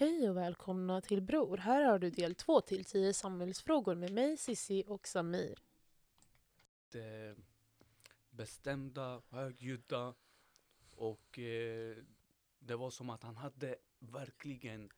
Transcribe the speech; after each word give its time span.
Hej 0.00 0.30
och 0.30 0.36
välkomna 0.36 1.00
till 1.00 1.22
Bror. 1.22 1.56
Här 1.56 1.82
har 1.84 1.98
du 1.98 2.10
del 2.10 2.34
två 2.34 2.60
till 2.60 2.84
10 2.84 3.14
samhällsfrågor 3.14 3.94
med 3.94 4.12
mig, 4.12 4.36
Sissi 4.36 4.84
och 4.86 5.08
Samir. 5.08 5.58
eh, 6.94 7.36
bestämda, 8.30 9.22
högljudda 9.28 10.14
och 10.96 11.38
eh, 11.38 11.96
det 12.58 12.76
var 12.76 12.90
som 12.90 13.10
att 13.10 13.22
han 13.22 13.36
hade 13.36 13.76
verkligen 13.98 14.90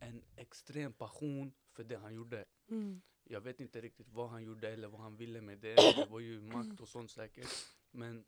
en 0.00 0.22
extrem 0.36 0.92
passion 0.92 1.52
för 1.72 1.84
det 1.84 1.96
han 1.96 2.14
gjorde. 2.14 2.44
Mm. 2.68 3.02
Jag 3.24 3.40
vet 3.40 3.60
inte 3.60 3.80
riktigt 3.80 4.08
vad 4.08 4.30
han 4.30 4.42
gjorde 4.42 4.72
eller 4.72 4.88
vad 4.88 5.00
han 5.00 5.16
ville 5.16 5.40
med 5.40 5.58
det. 5.58 5.74
Det 5.74 6.06
var 6.10 6.20
ju 6.20 6.40
makt 6.40 6.80
och 6.80 6.88
sånt 6.88 7.10
säkert. 7.10 7.66
Men 7.90 8.24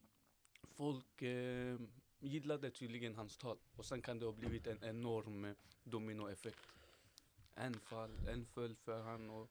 folk 0.62 1.22
eh, 1.22 1.78
gillade 2.26 2.70
tydligen 2.70 3.14
hans 3.14 3.36
tal. 3.36 3.58
Och 3.76 3.84
sen 3.84 4.02
kan 4.02 4.18
det 4.18 4.26
ha 4.26 4.32
blivit 4.32 4.66
en 4.66 4.84
enorm 4.84 5.44
eh, 5.44 5.54
dominoeffekt. 5.84 6.68
En 7.54 7.74
fall, 7.74 8.28
en 8.28 8.46
föll 8.46 8.76
för 8.76 9.02
han 9.02 9.30
och 9.30 9.50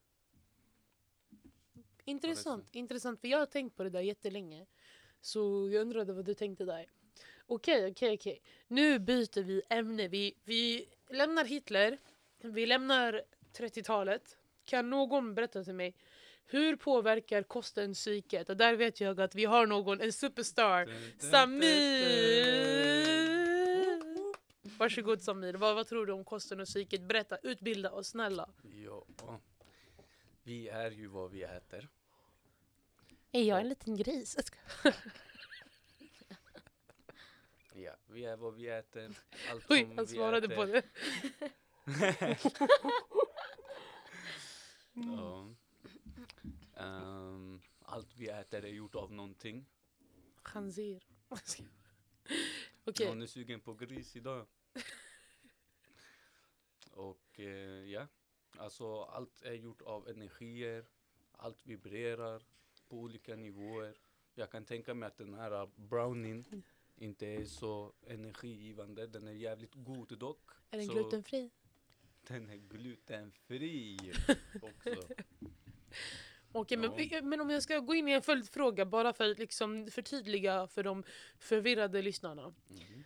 Intressant, 2.04 2.74
intressant. 2.74 3.20
För 3.20 3.28
jag 3.28 3.38
har 3.38 3.46
tänkt 3.46 3.76
på 3.76 3.84
det 3.84 3.90
där 3.90 4.00
jättelänge. 4.00 4.66
Så 5.20 5.70
jag 5.72 5.80
undrade 5.80 6.12
vad 6.12 6.24
du 6.24 6.34
tänkte 6.34 6.64
där. 6.64 6.86
Okej, 7.46 7.90
okej, 7.90 8.14
okej. 8.14 8.40
Nu 8.68 8.98
byter 8.98 9.42
vi 9.42 9.62
ämne. 9.68 10.08
Vi, 10.08 10.34
vi 10.44 10.88
lämnar 11.10 11.44
Hitler. 11.44 11.98
Vi 12.38 12.66
lämnar 12.66 13.22
30-talet. 13.52 14.36
Kan 14.64 14.90
någon 14.90 15.34
berätta 15.34 15.64
till 15.64 15.74
mig 15.74 15.94
hur 16.46 16.76
påverkar 16.76 17.42
kosten 17.42 17.94
psyket? 17.94 18.48
Och 18.48 18.56
där 18.56 18.76
vet 18.76 19.00
jag 19.00 19.20
att 19.20 19.34
vi 19.34 19.44
har 19.44 19.66
någon, 19.66 20.00
en 20.00 20.12
superstar. 20.12 20.88
Samir! 21.18 21.76
Varsågod 24.78 25.22
Samir, 25.22 25.54
vad, 25.54 25.74
vad 25.74 25.86
tror 25.86 26.06
du 26.06 26.12
om 26.12 26.24
kosten 26.24 26.60
och 26.60 26.66
psyket? 26.66 27.02
Berätta, 27.02 27.38
utbilda 27.42 27.90
oss 27.90 28.08
snälla. 28.08 28.48
Ja, 28.62 29.04
vi 30.42 30.68
är 30.68 30.90
ju 30.90 31.06
vad 31.06 31.30
vi 31.30 31.42
äter. 31.42 31.88
Är 33.32 33.42
jag 33.42 33.60
en 33.60 33.68
liten 33.68 33.96
gris? 33.96 34.36
Ja, 37.78 37.92
vi 38.06 38.24
är 38.24 38.36
vad 38.36 38.54
vi 38.54 38.68
äter. 38.68 39.14
Allt 39.50 39.64
Oj, 39.68 39.80
som 39.80 39.96
han 39.96 40.06
vi 40.06 40.14
svarade 40.14 40.46
äter. 40.46 40.56
på 40.56 40.64
det. 40.64 40.82
Ja. 44.92 45.54
Ehm, 46.76 47.60
allt 47.82 48.16
vi 48.16 48.28
äter 48.28 48.64
är 48.64 48.68
gjort 48.68 48.94
av 48.94 49.12
någonting. 49.12 49.66
Khanzir. 50.42 51.06
Okej, 52.84 53.06
Någon 53.08 53.22
är 53.22 53.26
sugen 53.26 53.60
på 53.60 53.74
gris 53.74 54.16
idag. 54.16 54.46
Och 56.90 57.40
eh, 57.40 57.90
ja, 57.90 58.06
alltså 58.56 59.02
allt 59.02 59.42
är 59.42 59.52
gjort 59.52 59.82
av 59.82 60.08
energier. 60.08 60.84
Allt 61.32 61.66
vibrerar 61.66 62.42
på 62.88 62.96
olika 62.96 63.36
nivåer. 63.36 63.94
Jag 64.34 64.50
kan 64.50 64.64
tänka 64.64 64.94
mig 64.94 65.06
att 65.06 65.16
den 65.16 65.34
här 65.34 65.68
brownien 65.76 66.64
inte 66.96 67.26
är 67.26 67.44
så 67.44 67.92
energigivande. 68.06 69.06
Den 69.06 69.28
är 69.28 69.32
jävligt 69.32 69.74
god 69.74 70.18
dock. 70.18 70.50
är 70.70 70.78
den 70.78 70.86
Så 70.86 70.92
glutenfri? 70.92 71.50
Den 72.22 72.50
är 72.50 72.56
glutenfri 72.56 73.98
också. 74.62 75.14
Okej, 76.60 76.78
men, 76.78 77.08
Ja. 77.10 77.22
men 77.22 77.40
om 77.40 77.50
jag 77.50 77.62
ska 77.62 77.78
gå 77.78 77.94
in 77.94 78.08
i 78.08 78.12
en 78.12 78.22
följdfråga 78.22 78.84
bara 78.86 79.12
för 79.12 79.30
att 79.30 79.38
liksom 79.38 79.88
förtydliga 79.90 80.66
för 80.66 80.82
de 80.82 81.02
förvirrade 81.38 82.02
lyssnarna. 82.02 82.54
Mhm. 82.68 83.04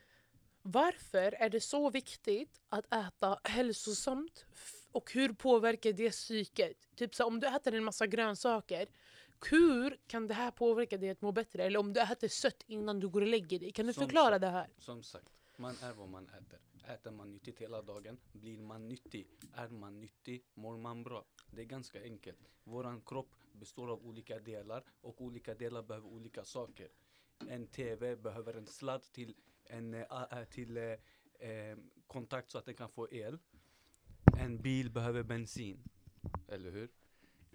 Varför 0.63 1.33
är 1.33 1.49
det 1.51 1.61
så 1.61 1.91
viktigt 1.91 2.61
att 2.69 2.95
äta 2.95 3.41
hälsosamt 3.45 4.47
och 4.93 5.13
hur 5.13 5.33
påverkar 5.33 5.93
det 5.93 6.11
psyket? 6.11 6.89
Typ 6.97 7.15
så 7.15 7.25
om 7.25 7.41
du 7.41 7.47
äter 7.47 7.75
en 7.75 7.85
massa 7.85 8.07
grönsaker, 8.07 8.89
hur 9.51 9.99
kan 10.07 10.27
det 10.27 10.35
här 10.35 10.51
påverka 10.51 10.97
dig 10.99 11.11
att 11.11 11.21
må 11.23 11.33
bättre? 11.33 11.65
Eller 11.65 11.79
om 11.79 11.93
du 11.93 12.01
äter 12.01 12.29
sött 12.29 12.63
innan 12.67 13.01
du 13.01 13.09
går 13.09 13.21
och 13.21 13.27
lägger 13.27 13.59
dig, 13.59 13.73
kan 13.73 13.87
du 13.87 13.93
Som 13.93 14.03
förklara 14.05 14.31
sagt. 14.31 14.41
det 14.41 14.49
här? 14.49 14.69
Som 14.79 15.03
sagt, 15.03 15.33
man 15.57 15.75
är 15.83 15.93
vad 15.93 16.09
man 16.09 16.27
äter. 16.29 16.59
Äter 16.95 17.11
man 17.11 17.33
nyttigt 17.33 17.59
hela 17.59 17.83
dagen 17.83 18.19
blir 18.33 18.59
man 18.59 18.89
nyttig. 18.89 19.27
Är 19.55 19.69
man 19.69 20.01
nyttig 20.01 20.45
mår 20.55 20.77
man 20.77 21.03
bra. 21.03 21.25
Det 21.51 21.61
är 21.61 21.65
ganska 21.67 22.03
enkelt. 22.03 22.39
Våran 22.65 23.01
kropp 23.01 23.35
består 23.61 23.89
av 23.91 24.07
olika 24.07 24.39
delar 24.39 24.83
och 25.01 25.21
olika 25.21 25.55
delar 25.55 25.83
behöver 25.83 26.09
olika 26.09 26.45
saker. 26.45 26.89
En 27.49 27.67
TV 27.67 28.17
behöver 28.17 28.55
en 28.55 28.67
sladd 28.67 29.03
till, 29.03 29.35
en, 29.65 29.95
eh, 29.95 30.07
a- 30.11 30.29
ä, 30.31 30.45
till 30.47 30.77
eh, 30.77 31.77
kontakt 32.07 32.51
så 32.51 32.59
att 32.59 32.65
den 32.67 32.75
kan 32.75 32.89
få 32.89 33.09
el. 33.11 33.39
En 34.39 34.63
bil 34.63 34.91
behöver 34.91 35.23
bensin. 35.23 35.83
Eller 36.49 36.71
hur? 36.71 36.89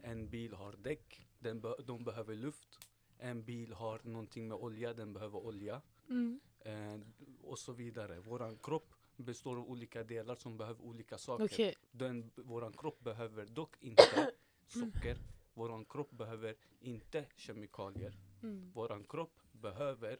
En 0.03 0.29
bil 0.29 0.53
har 0.53 0.73
däck. 0.73 1.27
Den 1.39 1.61
be- 1.61 1.75
de 1.85 2.03
behöver 2.03 2.35
luft. 2.35 2.79
En 3.17 3.43
bil 3.43 3.73
har 3.73 3.99
någonting 4.03 4.47
med 4.47 4.57
olja. 4.57 4.93
Den 4.93 5.13
behöver 5.13 5.39
olja 5.39 5.81
Mm. 6.09 6.39
eh, 6.59 6.99
och 7.41 7.59
så 7.59 7.73
vidare. 7.73 8.19
Våran 8.19 8.57
kropp 8.57 8.93
består 9.17 9.57
av 9.57 9.69
olika 9.69 10.03
delar 10.03 10.35
som 10.35 10.57
behöver 10.57 10.81
olika 10.83 11.17
saker. 11.17 11.45
Okej, 11.45 11.75
Den, 11.91 12.31
våran 12.35 12.73
kropp 12.73 12.99
behöver 13.03 13.45
dock 13.45 13.75
inte 13.79 14.31
socker. 14.67 15.17
Våran 15.55 15.85
kropp 15.85 16.11
behöver 16.11 16.55
inte 16.81 17.25
kemikalier. 17.35 18.13
mm. 18.43 18.71
Våran 18.71 19.03
kropp 19.03 19.39
behöver 19.51 20.17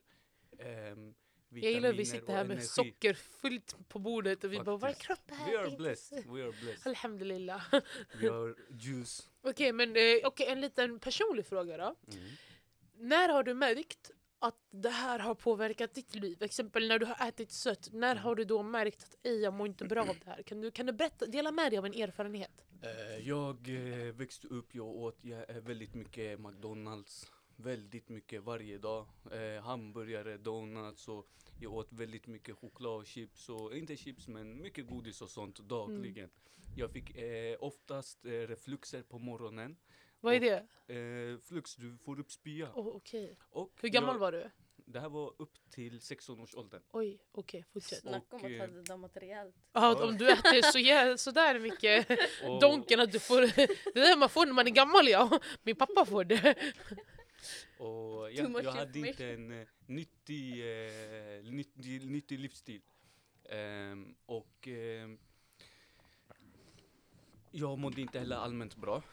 ehm, 0.60 1.14
jag 1.50 1.72
gillar 1.72 1.90
att 1.90 1.96
vi 1.96 2.06
sitter 2.06 2.34
här 2.34 2.44
med 2.44 2.52
energi. 2.52 2.68
socker 2.68 3.14
fullt 3.14 3.76
på 3.90 4.00
bordet 4.00 4.44
och 4.44 4.54
vi 4.54 4.58
bara 4.58 4.72
vår 4.78 4.80
Faktiskt. 4.80 5.06
kropp 5.08 5.32
är 5.32 5.52
We 5.52 5.60
are 5.60 5.76
blessed. 5.78 6.24
så-" 6.24 6.34
We 6.34 6.44
are 6.44 6.52
blessed. 6.52 6.88
Alhamdulillah. 6.88 7.62
We 8.22 8.30
are 8.32 8.56
juice. 8.70 9.30
Okej, 9.42 9.74
men 9.74 9.90
eh, 9.96 10.02
okej, 10.28 10.48
en 10.48 10.62
liten 10.62 11.00
personlig 11.00 11.46
fråga 11.46 11.78
då. 11.78 11.96
Mm. 12.14 12.30
När 12.98 13.30
har 13.30 13.44
du 13.44 13.54
märkt 13.54 14.12
att 14.40 14.58
det 14.72 14.90
här 14.90 15.20
har 15.20 15.36
påverkat 15.36 15.94
ditt 15.94 16.16
liv? 16.16 16.44
Exempel 16.44 16.88
när 16.88 17.00
du 17.00 17.06
har 17.06 17.28
ätit 17.28 17.52
sött, 17.52 17.90
när 17.94 18.12
Mm. 18.12 18.24
har 18.24 18.36
du 18.36 18.44
då 18.44 18.64
märkt 18.64 19.04
att 19.04 19.16
"Ej, 19.24 19.42
jag 19.42 19.54
mår 19.54 19.68
inte 19.68 19.86
bra 19.86 20.02
av 20.02 20.16
det 20.26 20.30
här? 20.30 20.44
Kan 20.44 20.62
du, 20.62 20.72
kan 20.72 20.86
du 20.86 20.92
berätta, 20.94 21.26
dela 21.26 21.52
med 21.52 21.72
dig 21.72 21.78
av 21.80 21.86
en 21.86 21.94
erfarenhet? 21.94 22.52
Eh, 22.86 23.28
jag 23.28 23.70
eh, 23.70 24.14
växte 24.14 24.48
upp, 24.48 24.76
jag 24.76 24.88
åt 24.88 25.18
väldigt 25.62 25.94
mycket 25.94 26.40
McDonalds. 26.40 27.32
Väldigt 27.56 28.10
mycket 28.10 28.44
varje 28.44 28.78
dag. 28.78 29.08
Eh, 29.32 29.64
hamburgare, 29.64 30.38
donuts 30.38 31.08
och 31.08 31.28
jag 31.62 31.74
åt 31.74 31.94
väldigt 31.94 32.28
mycket 32.28 32.56
choklad 32.58 32.96
och 33.00 33.06
chips. 33.06 33.50
Och, 33.50 33.76
inte 33.78 33.98
chips 33.98 34.28
men 34.28 34.62
mycket 34.62 34.88
godis 34.88 35.22
och 35.22 35.30
sånt 35.30 35.60
dagligen. 35.60 36.30
Jag 36.76 36.92
fick 36.92 37.18
eh, 37.18 37.58
oftast 37.60 38.26
eh, 38.26 38.30
refluxer 38.32 39.04
på 39.04 39.20
morgonen. 39.20 39.78
Vad 40.20 40.34
är 40.34 40.38
Och- 40.38 40.66
det? 40.88 40.94
Eh, 40.96 41.38
flux, 41.40 41.76
du 41.76 41.98
får 41.98 42.20
upp 42.20 42.32
spya. 42.32 42.72
Oh. 42.74 42.88
Och 43.50 43.72
Hur 43.82 43.90
gammal 43.90 44.16
jag, 44.16 44.20
var 44.20 44.32
du? 44.32 44.50
Det 44.88 45.00
här 45.00 45.10
var 45.10 45.34
upp 45.38 45.70
till 45.70 46.00
16-årsåldern. 46.00 46.82
Oj, 46.92 47.20
okej, 47.32 47.66
fortsätt. 47.74 48.00
Snacka 48.00 48.36
om 48.36 48.42
Och, 48.42 48.46
att 48.46 48.52
eh, 48.52 48.58
ha 48.58 48.68
det 48.68 48.82
dammat 48.82 49.18
rejält. 49.18 49.56
Ja, 49.74 50.06
om 50.08 50.18
du 50.18 50.32
äter 50.32 50.62
så, 50.72 50.78
jä- 50.78 51.18
så 51.18 51.32
där 51.32 51.60
mycket 51.60 52.08
Och- 52.44 52.62
donken 52.62 53.00
att 53.00 53.12
du 53.12 53.20
får... 53.20 53.42
Det 53.94 54.00
där 54.00 54.18
man 54.18 54.30
får 54.30 54.46
när 54.46 54.54
man 54.54 54.68
är 54.68 54.72
gammal 54.72 55.08
ja. 55.08 55.40
Min 55.64 55.76
pappa 55.76 56.06
får 56.06 56.24
det. 56.24 56.56
Och 57.78 57.88
Too 57.88 58.30
ja, 58.32 58.48
much 58.50 58.64
jag 58.64 58.72
hade 58.72 59.00
inte 59.00 59.26
en 59.30 59.62
eh, 59.62 59.68
nyttig, 59.86 60.52
eh, 60.60 61.44
nyttig, 61.44 62.12
nyttig 62.12 62.40
livsstil. 62.40 62.82
Ehm, 63.50 64.16
och 64.26 64.68
ehm, 64.68 65.18
jag 67.52 67.78
mådde 67.80 68.02
inte 68.02 68.20
heller 68.20 68.36
allmänt 68.36 68.76
bra. 68.76 69.04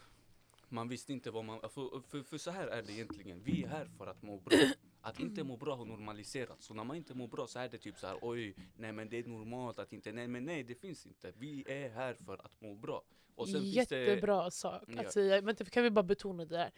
Man 0.69 0.87
visste 0.89 1.13
inte 1.13 1.31
vad 1.31 1.45
man... 1.45 1.59
För, 1.59 2.01
för, 2.09 2.23
för 2.23 2.37
så 2.37 2.51
här 2.51 2.67
är 2.67 2.81
det 2.81 2.91
egentligen. 2.93 3.43
Vi 3.43 3.63
är 3.63 3.67
här 3.67 3.89
för 3.97 4.07
att 4.07 4.21
må 4.21 4.37
bra. 4.37 4.57
Att 5.05 5.19
inte 5.19 5.43
må 5.43 5.57
bra 5.57 5.75
har 5.75 5.85
normaliserats. 5.85 6.65
Så 6.65 6.73
när 6.73 6.83
man 6.83 6.95
inte 6.97 7.13
mår 7.13 7.27
bra 7.27 7.47
så 7.47 7.59
är 7.59 7.69
det 7.69 7.77
typ 7.77 7.99
så 7.99 8.07
här, 8.07 8.17
oj, 8.21 8.55
nej 8.75 8.91
men 8.91 9.09
det 9.09 9.17
är 9.19 9.23
normalt 9.27 9.79
att 9.79 9.93
inte, 9.93 10.11
nej 10.11 10.27
men 10.27 10.45
nej 10.45 10.63
det 10.63 10.75
finns 10.75 11.05
inte. 11.05 11.33
Vi 11.37 11.63
är 11.67 11.89
här 11.89 12.13
för 12.13 12.45
att 12.45 12.61
må 12.61 12.75
bra. 12.75 13.03
Och 13.35 13.49
sen 13.49 13.61
finns 13.61 13.87
det, 13.87 13.99
Jättebra 14.05 14.51
sak 14.51 14.81
Ja. 14.87 15.01
att 15.01 15.13
säga. 15.13 15.41
Vänta, 15.41 15.65
kan 15.65 15.83
vi 15.83 15.89
bara 15.91 16.03
betona 16.03 16.45
det 16.45 16.57
där? 16.57 16.71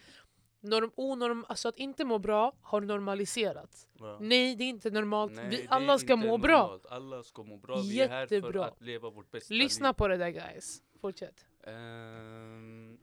Norm, 0.59 0.91
onorm, 0.95 1.45
alltså 1.49 1.67
att 1.67 1.75
inte 1.77 2.05
må 2.05 2.19
bra 2.19 2.53
har 2.61 2.81
normaliserats. 2.81 3.87
Ja. 3.99 4.17
Nej, 4.21 4.55
det 4.55 4.63
är 4.63 4.69
inte 4.69 4.89
normalt. 4.89 5.33
Nej, 5.35 5.49
vi, 5.49 5.65
alla 5.69 5.97
ska 5.99 6.15
må 6.15 6.37
bra. 6.37 6.61
normalt. 6.61 6.85
Alla 6.85 7.23
ska 7.23 7.43
må 7.43 7.57
bra. 7.57 7.81
Vi 7.81 8.01
är 8.01 8.09
här 8.09 8.27
för 8.27 8.35
Jättebra. 8.35 8.65
att 8.65 8.81
leva 8.81 9.09
vårt 9.09 9.31
bästa 9.31 9.53
Lyssna 9.53 9.87
liv. 9.89 9.93
på 9.93 10.07
det 10.07 10.17
där 10.17 10.29
guys. 10.29 10.81
Fortsätt. 11.01 11.45
Ehm, 11.63 12.97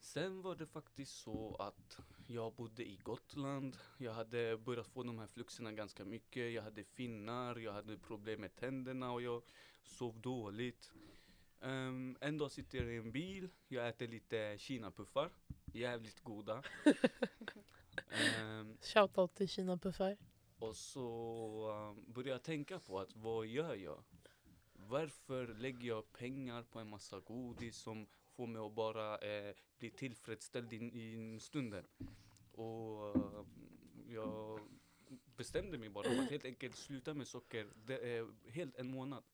sen 0.00 0.42
var 0.42 0.54
det 0.54 0.66
faktiskt 0.66 1.16
så 1.22 1.56
att 1.58 1.98
jag 2.26 2.52
bodde 2.52 2.82
i 2.84 2.96
Gotland. 3.02 3.76
Jag 3.98 4.12
hade 4.12 4.56
börjat 4.56 4.86
få 4.86 5.02
de 5.02 5.18
här 5.18 5.26
fluxerna 5.26 5.72
ganska 5.72 6.04
mycket. 6.04 6.52
Jag 6.52 6.62
hade 6.62 6.84
finnar, 6.84 7.56
jag 7.56 7.72
hade 7.72 7.98
problem 7.98 8.40
med 8.40 8.56
tänderna 8.56 9.12
och 9.12 9.22
jag 9.22 9.42
sov 9.82 10.20
dåligt. 10.20 10.92
Ehm, 11.60 12.16
en 12.20 12.38
dag 12.38 12.50
sitter 12.50 12.78
jag 12.78 12.92
i 12.94 12.96
en 12.96 13.12
bil, 13.12 13.48
jag 13.68 13.88
äter 13.88 14.08
lite 14.08 14.56
kinapuffar. 14.58 15.30
Jävligt 15.72 16.20
goda. 16.20 16.62
Ehm, 18.40 18.76
Shoutout 18.80 19.34
till 19.34 19.48
Kina 19.48 19.76
Puffar. 19.78 20.16
och 20.58 20.76
så 20.76 21.06
um, 21.96 22.12
började 22.12 22.30
jag 22.30 22.42
tänka 22.42 22.78
på 22.78 23.00
att 23.00 23.16
vad 23.16 23.46
gör 23.46 23.74
jag? 23.74 24.04
Varför 24.88 25.46
lägger 25.46 25.88
jag 25.88 26.12
pengar 26.12 26.62
på 26.62 26.78
en 26.78 26.88
massa 26.88 27.20
godis 27.20 27.76
som 27.76 28.06
får 28.30 28.46
mig 28.46 28.62
att 28.62 28.72
bara 28.72 29.18
eh, 29.18 29.54
bli 29.78 29.90
tillfredsställd 29.90 30.72
i, 30.72 30.76
i 30.76 31.38
stunden? 31.40 31.84
Och 32.52 33.16
eh, 33.16 33.44
jag 34.08 34.60
bestämde 35.36 35.78
mig 35.78 35.88
bara 35.88 36.04
för 36.04 36.22
att 36.22 36.30
helt 36.30 36.44
enkelt 36.44 36.76
sluta 36.76 37.14
med 37.14 37.26
socker. 37.26 37.66
Det 37.74 38.16
är 38.16 38.50
helt 38.50 38.76
en 38.76 38.90
månad. 38.90 39.24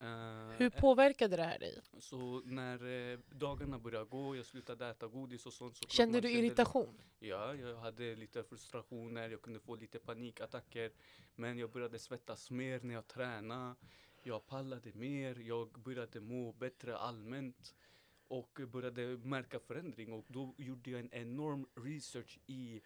Eh, 0.00 0.50
Hur 0.58 0.70
påverkade 0.70 1.36
det 1.36 1.42
här 1.42 1.58
dig? 1.58 1.80
så 1.98 2.42
när 2.44 2.86
eh, 3.12 3.18
dagarna 3.30 3.78
började 3.78 4.04
gå, 4.04 4.36
jag 4.36 4.46
slutade 4.46 4.88
äta 4.88 5.06
godis 5.06 5.46
och 5.46 5.52
sånt. 5.52 5.76
Så 5.76 5.88
Kände 5.88 6.20
du 6.20 6.30
irritation? 6.30 7.00
Ja, 7.18 7.54
jag 7.54 7.76
hade 7.76 8.14
lite 8.14 8.42
frustrationer, 8.42 9.30
jag 9.30 9.42
kunde 9.42 9.60
få 9.60 9.76
lite 9.76 9.98
panikattacker. 9.98 10.92
Men 11.34 11.58
jag 11.58 11.70
började 11.70 11.98
svettas 11.98 12.50
mer 12.50 12.80
när 12.82 12.94
jag 12.94 13.06
tränade. 13.08 13.74
Jag 14.22 14.46
pallade 14.46 14.92
mer, 14.92 15.38
jag 15.38 15.80
började 15.80 16.20
må 16.20 16.52
bättre 16.52 16.96
allmänt. 16.96 17.74
Och 18.28 18.60
började 18.68 19.16
märka 19.16 19.60
förändring 19.60 20.12
och 20.12 20.24
då 20.28 20.54
gjorde 20.58 20.90
jag 20.90 21.00
en 21.00 21.12
enorm 21.12 21.66
research 21.74 22.38
i 22.46 22.80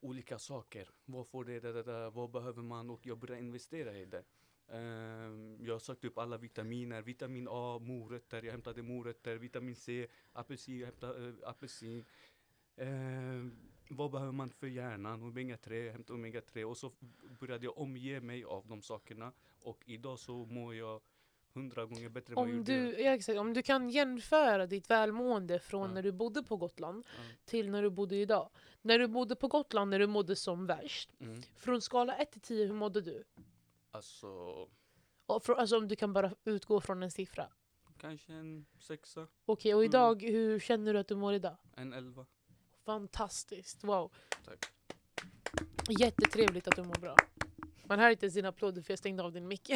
olika 0.00 0.38
saker. 0.38 0.88
Vad 1.04 1.28
får 1.28 1.44
det, 1.44 1.60
det, 1.60 1.72
det, 1.72 1.82
det, 1.82 2.10
vad 2.10 2.30
behöver 2.30 2.62
man 2.62 2.90
och 2.90 3.06
jag 3.06 3.18
började 3.18 3.40
investera 3.40 3.98
i 3.98 4.04
det. 4.04 4.24
Ehm, 4.68 5.58
jag 5.60 5.82
sökte 5.82 6.06
upp 6.06 6.18
alla 6.18 6.36
vitaminer, 6.38 7.02
vitamin 7.02 7.48
A, 7.50 7.78
morötter, 7.78 8.42
jag 8.42 8.52
hämtade 8.52 8.82
morötter, 8.82 9.36
vitamin 9.36 9.76
C, 9.76 10.08
apelsin, 10.32 10.78
jag 10.78 10.86
hämtade 10.86 11.28
äh, 11.28 11.48
apelsin. 11.48 12.04
Ehm, 12.76 13.56
vad 13.90 14.10
behöver 14.10 14.32
man 14.32 14.50
för 14.50 14.66
hjärnan? 14.66 15.22
Omega 15.22 15.56
3, 15.56 15.84
jag 15.84 15.92
hämtade 15.92 16.18
omega 16.18 16.40
3 16.40 16.64
och 16.64 16.76
så 16.76 16.92
började 17.40 17.64
jag 17.64 17.78
omge 17.78 18.20
mig 18.20 18.44
av 18.44 18.66
de 18.66 18.82
sakerna 18.82 19.32
och 19.62 19.82
idag 19.86 20.18
så 20.18 20.32
mår 20.46 20.74
jag 20.74 21.00
hundra 21.54 21.86
gånger 21.86 22.08
bättre 22.08 22.32
än 22.32 22.34
vad 22.34 22.48
jag 22.48 22.52
Om 22.52 22.58
gjorde. 22.58 22.72
du, 22.72 23.00
ja, 23.02 23.10
exakt, 23.14 23.38
om 23.38 23.54
du 23.54 23.62
kan 23.62 23.90
jämföra 23.90 24.66
ditt 24.66 24.90
välmående 24.90 25.58
från 25.58 25.88
Ja. 25.88 25.94
när 25.94 26.02
du 26.02 26.12
bodde 26.12 26.42
på 26.42 26.56
Gotland 26.56 27.04
Ja. 27.16 27.22
till 27.44 27.70
när 27.70 27.82
du 27.82 27.90
bodde 27.90 28.16
idag. 28.16 28.50
När 28.82 28.98
du 28.98 29.06
bodde 29.08 29.36
på 29.36 29.48
Gotland, 29.48 29.90
när 29.90 29.98
du 29.98 30.06
mådde 30.06 30.36
som 30.36 30.66
värst. 30.66 31.10
Mm. 31.20 31.42
Från 31.56 31.80
skala 31.82 32.16
1 32.16 32.30
till 32.32 32.40
10, 32.40 32.66
hur 32.66 32.74
mådde 32.74 33.00
du? 33.00 33.24
Alltså, 33.90 34.28
Och 35.26 35.42
för, 35.44 35.54
alltså 35.54 35.76
om 35.78 35.88
du 35.88 35.96
kan 35.96 36.12
bara 36.12 36.34
utgå 36.44 36.80
från 36.80 37.02
en 37.02 37.10
siffra. 37.10 37.48
kanske 38.00 38.32
en 38.32 38.66
sexa, 38.78 39.26
Okej, 39.44 39.74
och 39.74 39.80
Mm. 39.80 39.90
idag, 39.90 40.22
hur 40.22 40.58
känner 40.60 40.92
du 40.94 40.98
att 41.00 41.08
du 41.08 41.16
mår 41.16 41.34
idag? 41.34 41.56
en 41.76 41.92
elva. 41.92 42.26
Fantastiskt, 42.84 43.84
wow. 43.84 44.12
Tack. 44.44 44.64
Jättetrevligt 46.00 46.68
att 46.68 46.76
du 46.76 46.82
mår 46.82 47.00
bra. 47.00 47.16
Man 47.88 47.98
hör 47.98 48.10
inte 48.10 48.26
ens 48.26 48.34
dina 48.34 48.48
applåder 48.48 48.82
för 48.82 48.92
jag 48.92 48.98
stängde 48.98 49.22
av 49.22 49.32
din 49.32 49.48
mick. 49.48 49.70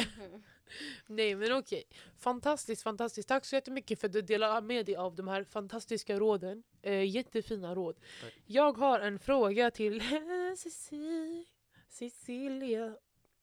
Nej 1.07 1.35
men 1.35 1.51
okej. 1.51 1.83
Fantastiskt, 2.19 2.83
fantastiskt. 2.83 3.27
Tack 3.27 3.45
så 3.45 3.55
jättemycket 3.55 3.99
för 3.99 4.07
att 4.07 4.13
du 4.13 4.21
delar 4.21 4.61
med 4.61 4.85
dig 4.85 4.95
av 4.95 5.15
de 5.15 5.27
här 5.27 5.43
fantastiska 5.43 6.19
råden. 6.19 6.63
Eh, 6.81 7.03
jättefina 7.15 7.75
råd. 7.75 7.95
Tack. 8.21 8.33
Jag 8.45 8.77
har 8.77 8.99
en 8.99 9.19
fråga 9.19 9.71
till 9.71 10.01
Cecilia. 11.89 12.97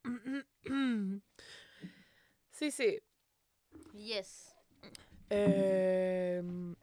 Cici, 2.53 3.01
Yes. 3.95 4.55
ehm, 5.29 6.77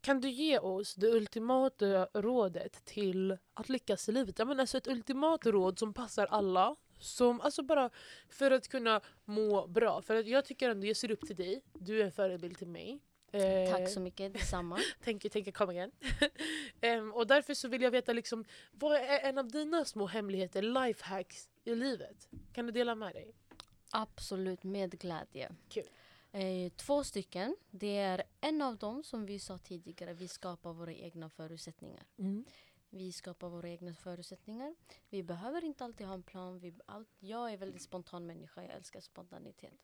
kan 0.00 0.20
du 0.20 0.28
ge 0.30 0.58
oss 0.58 0.94
det 0.94 1.06
ultimata 1.08 2.08
rådet 2.14 2.84
till 2.84 3.38
att 3.54 3.68
lyckas 3.68 4.08
i 4.08 4.12
livet? 4.12 4.38
Jag 4.38 4.48
menar, 4.48 4.60
alltså 4.60 4.78
ett 4.78 4.86
ultimat 4.86 5.46
råd 5.46 5.78
som 5.78 5.94
passar 5.94 6.26
alla. 6.26 6.76
Som, 6.98 7.40
alltså 7.40 7.62
bara 7.62 7.90
för 8.28 8.50
att 8.50 8.68
kunna 8.68 9.00
må 9.24 9.66
bra. 9.66 10.02
För 10.02 10.16
att 10.16 10.26
jag 10.26 10.44
tycker 10.44 10.70
ändå, 10.70 10.86
jag 10.86 10.96
ser 10.96 11.10
upp 11.10 11.26
till 11.26 11.36
dig. 11.36 11.62
Du 11.72 12.00
är 12.00 12.04
en 12.04 12.12
förebild 12.12 12.58
till 12.58 12.68
mig. 12.68 13.00
Eh, 13.32 13.70
Tack 13.70 13.88
så 13.88 14.00
mycket, 14.00 14.32
detsamma. 14.32 14.78
Tänker, 15.04 15.28
tänker 15.28 15.52
kom 15.52 15.70
igen. 15.70 15.90
Ehm, 16.80 17.12
och 17.12 17.26
därför 17.26 17.54
så 17.54 17.68
vill 17.68 17.82
jag 17.82 17.90
veta 17.90 18.12
liksom, 18.12 18.44
vad 18.72 18.96
är 18.96 19.20
en 19.20 19.38
av 19.38 19.48
dina 19.48 19.84
små 19.84 20.06
hemligheter, 20.06 20.62
lifehacks 20.62 21.48
i 21.64 21.74
livet? 21.74 22.28
Kan 22.52 22.66
du 22.66 22.72
dela 22.72 22.94
med 22.94 23.14
dig? 23.14 23.34
Absolut, 23.90 24.62
med 24.64 24.98
glädje. 24.98 25.52
Kul. 25.68 25.88
Eh, 26.32 26.72
två 26.76 27.04
stycken. 27.04 27.56
Det 27.70 27.96
är 27.96 28.22
en 28.40 28.62
av 28.62 28.76
dem 28.76 29.02
som 29.04 29.26
vi 29.26 29.38
sa 29.38 29.58
tidigare, 29.58 30.14
vi 30.14 30.28
skapar 30.28 30.72
våra 30.72 30.92
egna 30.92 31.30
förutsättningar. 31.30 32.02
Vi 32.90 33.12
skapar 33.12 33.48
våra 33.48 33.68
egna 33.68 33.94
förutsättningar. 33.94 34.74
Vi 35.08 35.22
behöver 35.22 35.64
inte 35.64 35.84
alltid 35.84 36.06
ha 36.06 36.14
en 36.14 36.22
plan. 36.22 36.58
Vi, 36.58 36.74
allt, 36.86 37.08
jag 37.18 37.52
är 37.52 37.56
väldigt 37.56 37.82
spontan 37.82 38.26
människa, 38.26 38.62
jag 38.62 38.70
älskar 38.74 39.00
spontanitet. 39.00 39.74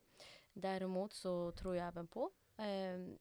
Däremot 0.52 1.12
så 1.12 1.52
tror 1.52 1.76
jag 1.76 1.88
även 1.88 2.06
på 2.06 2.30
ehm, 2.56 3.18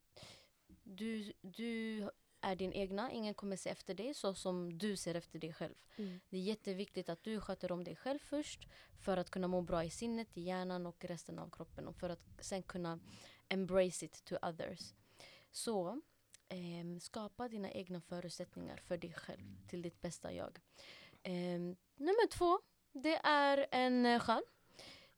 du, 0.84 1.34
du 1.42 2.10
är 2.42 2.56
din 2.56 2.74
egna, 2.74 3.12
ingen 3.12 3.34
kommer 3.34 3.56
se 3.56 3.70
efter 3.70 3.94
dig 3.94 4.14
så 4.14 4.34
som 4.34 4.78
du 4.78 4.98
ser 4.98 5.16
efter 5.16 5.40
dig 5.40 5.54
själv. 5.54 5.76
Mm. 5.96 6.20
Det 6.30 6.38
är 6.38 6.42
jätteviktigt 6.42 7.10
att 7.10 7.24
du 7.24 7.40
sköter 7.40 7.72
om 7.72 7.84
dig 7.84 7.96
själv 7.96 8.20
först 8.20 8.68
för 9.00 9.18
att 9.18 9.30
kunna 9.30 9.48
må 9.48 9.62
bra 9.62 9.84
i 9.84 9.90
sinnet, 9.90 10.38
i 10.38 10.42
hjärnan 10.42 10.86
och 10.86 11.06
resten 11.06 11.40
av 11.40 11.50
kroppen 11.50 11.88
och 11.88 11.96
för 11.96 12.10
att 12.10 12.22
sen 12.40 12.64
kunna 12.64 13.00
embrace 13.50 14.06
it 14.06 14.24
to 14.26 14.36
others. 14.42 14.94
Så 15.52 16.02
ehm, 16.52 17.00
skapa 17.00 17.48
dina 17.48 17.72
egna 17.72 18.02
förutsättningar 18.02 18.78
för 18.78 18.98
dig 18.98 19.14
själv, 19.14 19.68
till 19.68 19.82
ditt 19.82 20.02
bästa 20.02 20.34
jag. 20.34 20.60
Ehm, 21.24 21.76
nummer 21.96 22.28
två, 22.28 22.60
det 22.92 23.16
är 23.24 23.68
en 23.72 24.06
eh, 24.06 24.20
skön. 24.20 24.44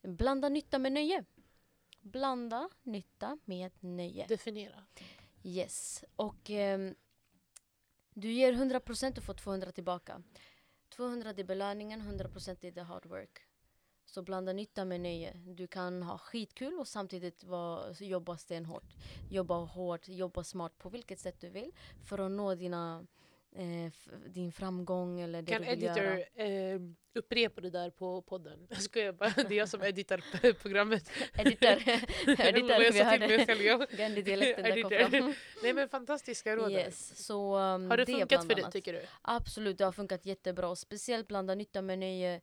Blanda 0.02 0.50
nytta 0.50 0.80
med 0.80 0.92
nöje. 0.92 1.26
Blanda 2.02 2.70
nytta 2.84 3.38
med 3.46 3.72
nöje. 3.80 4.28
Definiera. 4.28 4.84
Yes. 5.44 6.04
Och 6.16 6.50
ehm, 6.50 6.96
du 8.14 8.32
ger 8.32 8.54
100% 8.54 9.18
och 9.18 9.24
får 9.24 9.34
200 9.34 9.72
tillbaka. 9.72 10.24
200 10.90 11.30
är 11.30 11.44
belöningen, 11.44 12.02
100% 12.02 12.66
är 12.66 12.72
the 12.72 12.82
hard 12.82 13.06
work. 13.06 13.40
Så 14.14 14.22
blanda 14.22 14.54
nytta 14.54 14.86
med 14.86 15.02
nöje. 15.02 15.34
Du 15.46 15.68
kan 15.68 16.04
ha 16.04 16.18
skitkul 16.18 16.80
och 16.80 16.88
samtidigt 16.88 17.44
vara, 17.44 17.94
jobba 18.00 18.38
stenhårt. 18.38 18.94
Jobba 19.32 19.56
hårt, 19.56 20.08
jobba 20.08 20.44
smart 20.44 20.78
på 20.78 20.90
vilket 20.90 21.20
sätt 21.20 21.36
du 21.40 21.50
vill 21.50 21.72
för 22.06 22.20
att 22.20 22.32
nå 22.32 22.56
dina, 22.56 23.06
eh, 23.56 23.92
din 24.28 24.52
framgång 24.52 25.22
eller 25.22 25.42
det 25.42 25.52
Kan 25.52 25.62
du 25.62 25.70
vill 25.70 25.84
göra. 25.84 26.20
editor 26.20 26.42
eh, 26.42 26.80
upprepa 27.14 27.62
det 27.62 27.70
där 27.70 27.90
på 27.90 28.22
podden? 28.22 28.60
Jag 28.70 28.82
skojar 28.82 29.12
bara, 29.12 29.30
det 29.30 29.56
är 29.56 29.58
jag 29.58 29.70
som 29.70 29.84
editar 29.84 30.54
programmet. 30.54 31.10
Editor. 31.34 31.68
Editor, 32.28 32.84
jag 32.84 33.58
vi. 33.58 33.68
Ja. 33.68 33.86
Gandhi-dialekten 33.92 34.64
där 34.64 34.82
kom 34.82 35.12
fram. 35.12 35.34
Nej 35.64 35.74
men 35.74 35.90
fantastiska 35.90 36.56
råd. 36.56 36.72
Yes, 36.72 37.26
så 37.26 37.58
um, 37.58 37.90
Har 37.90 37.98
det 37.98 38.06
funkat 38.06 38.48
för 38.48 38.56
dig 38.56 38.66
tycker 38.72 38.94
du? 38.94 39.02
Absolut, 39.22 39.78
det 39.78 39.86
har 39.86 39.92
funkat 39.92 40.26
jättebra. 40.26 40.76
Speciellt 40.76 41.28
blanda 41.28 41.56
nytta 41.56 41.82
med 41.82 42.00
nöje. 42.00 42.42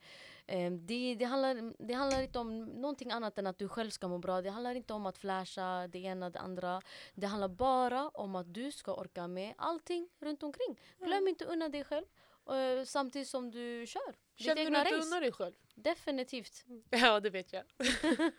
Eh, 0.51 0.73
Det, 0.73 1.15
det, 1.19 1.25
handlar, 1.25 1.73
det 1.87 1.95
handlar 1.95 2.23
inte 2.23 2.39
om 2.39 2.65
någonting 2.65 3.11
annat 3.11 3.39
än 3.39 3.47
att 3.47 3.59
du 3.59 3.69
själv 3.69 3.91
ska 3.91 4.09
må 4.09 4.19
bra. 4.19 4.43
Det 4.43 4.51
handlar 4.51 4.75
inte 4.75 4.93
om 4.93 5.07
att 5.07 5.19
flasha 5.19 5.87
det 5.89 5.99
ena 5.99 6.31
det 6.31 6.39
andra. 6.39 6.83
Det 7.15 7.27
handlar 7.27 7.49
bara 7.49 8.09
om 8.09 8.37
att 8.37 8.55
du 8.55 8.73
ska 8.73 8.95
orka 8.95 9.29
med 9.29 9.55
allting 9.59 10.09
runt 10.21 10.43
omkring. 10.43 10.81
Glöm 10.99 11.29
inte 11.29 11.45
unna 11.45 11.69
dig 11.69 11.85
själv. 11.85 12.07
eh, 12.51 12.85
samtidigt 12.85 13.29
som 13.29 13.51
du 13.51 13.85
kör 13.87 14.15
Känner 14.37 14.71
du 14.71 14.77
att 14.77 14.89
du 14.89 14.95
unnar 15.01 15.21
dig 15.21 15.33
själv? 15.33 15.55
Definitivt. 15.75 16.65
Ja 16.91 17.21
det 17.21 17.31
vet 17.31 17.53
jag. 17.53 17.63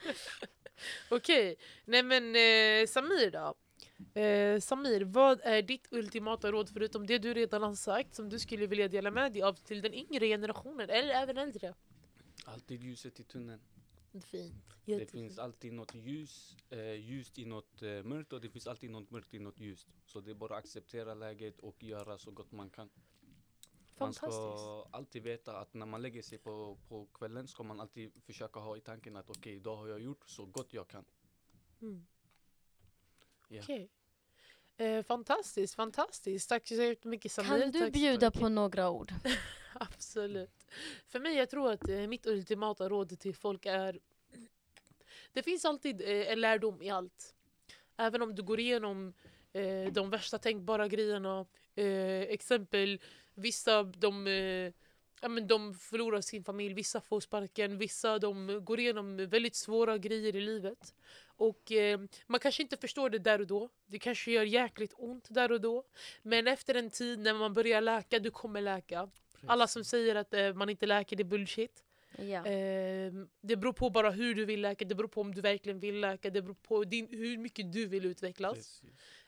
Okej, 1.09 1.55
nej 1.85 2.03
men 2.03 2.23
eh, 2.35 2.87
Samir 2.87 3.31
då? 3.31 3.55
Eh, 4.21 4.59
Samir, 4.59 5.01
vad 5.01 5.41
är 5.43 5.61
ditt 5.61 5.87
ultimata 5.91 6.51
råd 6.51 6.69
förutom 6.73 7.07
det 7.07 7.17
du 7.17 7.33
redan 7.33 7.63
har 7.63 7.75
sagt 7.75 8.15
som 8.15 8.29
du 8.29 8.39
skulle 8.39 8.67
vilja 8.67 8.87
dela 8.87 9.11
med 9.11 9.33
dig 9.33 9.41
av 9.41 9.53
till 9.53 9.81
den 9.81 9.93
yngre 9.93 10.27
generationen 10.27 10.89
eller 10.89 11.13
även 11.13 11.37
äldre? 11.37 11.73
Alltid 12.45 12.83
ljuset 12.83 13.19
i 13.19 13.23
tunneln. 13.23 13.61
Fint. 14.19 14.53
Det 14.85 15.05
finns 15.05 15.39
alltid 15.39 15.73
något 15.73 15.95
ljus, 15.95 16.57
eh, 16.69 16.93
ljust 16.93 17.39
i 17.39 17.45
något 17.45 17.81
eh, 17.81 18.03
mörkt 18.03 18.33
och 18.33 18.41
det 18.41 18.49
finns 18.49 18.67
alltid 18.67 18.91
något 18.91 19.11
mörkt 19.11 19.33
i 19.33 19.39
något 19.39 19.59
ljust. 19.59 19.87
Så 20.05 20.21
det 20.21 20.31
är 20.31 20.35
bara 20.35 20.57
att 20.57 20.63
acceptera 20.63 21.13
läget 21.13 21.59
och 21.59 21.83
göra 21.83 22.17
så 22.17 22.31
gott 22.31 22.51
man 22.51 22.69
kan. 22.69 22.89
Man 24.01 24.13
Fantastiskt. 24.13 24.33
ska 24.33 24.87
alltid 24.91 25.23
veta 25.23 25.59
att 25.59 25.73
när 25.73 25.85
man 25.85 26.01
lägger 26.01 26.21
sig 26.21 26.37
på, 26.37 26.77
på 26.87 27.05
kvällen 27.05 27.47
ska 27.47 27.63
man 27.63 27.79
alltid 27.79 28.23
försöka 28.23 28.59
ha 28.59 28.77
i 28.77 28.81
tanken 28.81 29.15
att 29.15 29.29
okej, 29.29 29.55
idag 29.55 29.75
har 29.75 29.87
jag 29.87 30.01
gjort 30.01 30.29
så 30.29 30.45
gott 30.45 30.73
jag 30.73 30.87
kan. 30.87 31.05
Mm. 31.81 32.05
Ja. 33.47 33.61
Okej. 33.61 33.89
Eh, 34.81 35.03
fantastiskt, 35.03 35.75
fantastiskt. 35.75 36.49
Tack 36.49 36.67
så 36.67 36.73
jättemycket 36.73 37.31
Samir. 37.31 37.61
Kan 37.61 37.71
du 37.71 37.91
bjuda 37.91 38.31
på 38.31 38.49
några 38.49 38.89
ord? 38.89 39.13
Absolut. 39.73 40.65
För 41.07 41.19
mig, 41.19 41.35
jag 41.35 41.49
tror 41.49 41.71
att 41.71 41.89
eh, 41.89 42.07
mitt 42.07 42.25
ultimata 42.25 42.89
råd 42.89 43.19
till 43.19 43.35
folk 43.35 43.65
är... 43.65 43.99
Det 45.33 45.43
finns 45.43 45.65
alltid 45.65 46.01
eh, 46.01 46.31
en 46.31 46.41
lärdom 46.41 46.81
i 46.81 46.89
allt. 46.89 47.35
Även 47.97 48.21
om 48.21 48.35
du 48.35 48.43
går 48.43 48.59
igenom 48.59 49.13
eh, 49.53 49.91
de 49.91 50.09
värsta 50.09 50.37
tänkbara 50.37 50.87
grejerna. 50.87 51.45
Eh, 51.75 52.21
exempel, 52.21 53.01
vissa 53.33 53.83
de... 53.83 54.27
Ja, 55.23 55.27
men 55.27 55.47
de 55.47 55.73
förlorar 55.73 56.21
sin 56.21 56.43
familj, 56.43 56.73
vissa 56.73 57.01
får 57.01 57.19
sparken, 57.19 57.77
vissa 57.77 58.19
de 58.19 58.65
går 58.65 58.79
igenom 58.79 59.17
väldigt 59.17 59.55
svåra 59.55 59.97
grejer 59.97 60.35
i 60.35 60.41
livet. 60.41 60.95
Och 61.23 61.71
eh, 61.71 61.99
man 62.27 62.39
kanske 62.39 62.63
inte 62.63 62.77
förstår 62.77 63.09
det 63.09 63.19
där 63.19 63.41
och 63.41 63.47
då. 63.47 63.69
Det 63.85 63.99
kanske 63.99 64.31
gör 64.31 64.43
jäkligt 64.43 64.93
ont 64.97 65.27
där 65.29 65.51
och 65.51 65.61
då. 65.61 65.83
Men 66.21 66.47
efter 66.47 66.75
en 66.75 66.89
tid 66.89 67.19
när 67.19 67.33
man 67.33 67.53
börjar 67.53 67.81
läka, 67.81 68.19
du 68.19 68.31
kommer 68.31 68.61
läka. 68.61 69.09
Alla 69.47 69.67
som 69.67 69.83
säger 69.83 70.15
att 70.15 70.33
eh, 70.33 70.53
man 70.53 70.69
inte 70.69 70.85
läker, 70.85 71.15
det 71.15 71.23
är 71.23 71.25
bullshit. 71.25 71.83
Ja. 72.17 72.45
Eh, 72.45 73.11
det 73.41 73.55
beror 73.55 73.73
på 73.73 73.89
bara 73.89 74.11
hur 74.11 74.35
du 74.35 74.45
vill 74.45 74.61
läka, 74.61 74.85
det 74.85 74.95
beror 74.95 75.07
på 75.07 75.21
om 75.21 75.35
du 75.35 75.41
verkligen 75.41 75.79
vill 75.79 75.99
läka, 75.99 76.29
det 76.29 76.41
beror 76.41 76.55
på 76.55 76.83
din, 76.83 77.07
hur 77.11 77.37
mycket 77.37 77.73
du 77.73 77.85
vill 77.85 78.05
utvecklas. 78.05 78.55
Precis. 78.55 78.81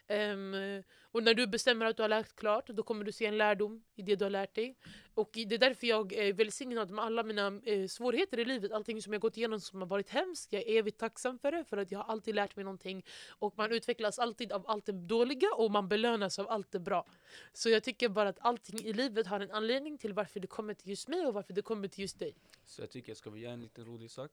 Um, 0.08 0.84
och 1.12 1.24
när 1.24 1.34
du 1.34 1.48
bestämmer 1.48 1.86
att 1.86 1.98
du 1.98 2.04
har 2.04 2.10
lärt 2.10 2.36
klart, 2.36 2.68
då 2.68 2.84
kommer 2.84 3.06
du 3.06 3.12
se 3.12 3.26
en 3.26 3.38
lärdom 3.38 3.84
i 3.96 4.02
det 4.02 4.16
du 4.16 4.26
har 4.26 4.30
lärt 4.30 4.56
dig. 4.56 4.76
Och 5.14 5.30
det 5.34 5.56
är 5.56 5.58
därför 5.58 5.88
jag 5.88 6.14
är 6.14 6.34
välsignad 6.34 6.90
med 6.90 7.06
alla 7.06 7.24
mina 7.24 7.62
eh, 7.66 7.88
svårigheter 7.88 8.40
i 8.40 8.46
livet. 8.46 8.72
Allting 8.72 9.02
som 9.02 9.14
jag 9.14 9.22
gått 9.22 9.38
igenom 9.38 9.60
som 9.60 9.82
har 9.82 9.88
varit 9.88 10.10
hemskt. 10.10 10.54
Jag 10.54 10.62
är 10.62 10.78
evigt 10.80 11.00
tacksam 11.00 11.40
för 11.40 11.52
det, 11.52 11.64
för 11.64 11.78
att 11.78 11.92
jag 11.92 12.00
har 12.00 12.12
alltid 12.12 12.36
lärt 12.36 12.56
mig 12.56 12.66
någonting. 12.66 13.06
Och 13.30 13.58
man 13.58 13.72
utvecklas 13.72 14.20
alltid 14.20 14.52
av 14.52 14.64
allt 14.68 14.86
det 14.86 14.92
dåliga 14.92 15.48
och 15.58 15.72
man 15.72 15.88
belönas 15.88 16.40
av 16.40 16.50
allt 16.50 16.72
det 16.72 16.80
bra. 16.80 17.06
Så 17.54 17.70
jag 17.70 17.84
tycker 17.84 18.10
bara 18.10 18.30
att 18.30 18.40
allting 18.42 18.80
i 18.80 18.94
livet 18.94 19.28
har 19.28 19.40
en 19.40 19.52
anledning 19.52 19.98
till 19.98 20.14
varför 20.14 20.40
det 20.40 20.48
kommer 20.48 20.74
till 20.74 20.90
just 20.90 21.08
mig 21.08 21.26
och 21.26 21.34
varför 21.34 21.54
det 21.54 21.62
kommer 21.62 21.88
till 21.88 22.02
just 22.02 22.20
dig. 22.20 22.36
Så 22.66 22.82
jag 22.82 22.90
tycker, 22.90 23.10
jag 23.10 23.18
ska 23.18 23.30
vi 23.30 23.40
göra 23.40 23.54
en 23.54 23.62
liten 23.62 23.86
rolig 23.86 24.12
sak? 24.12 24.32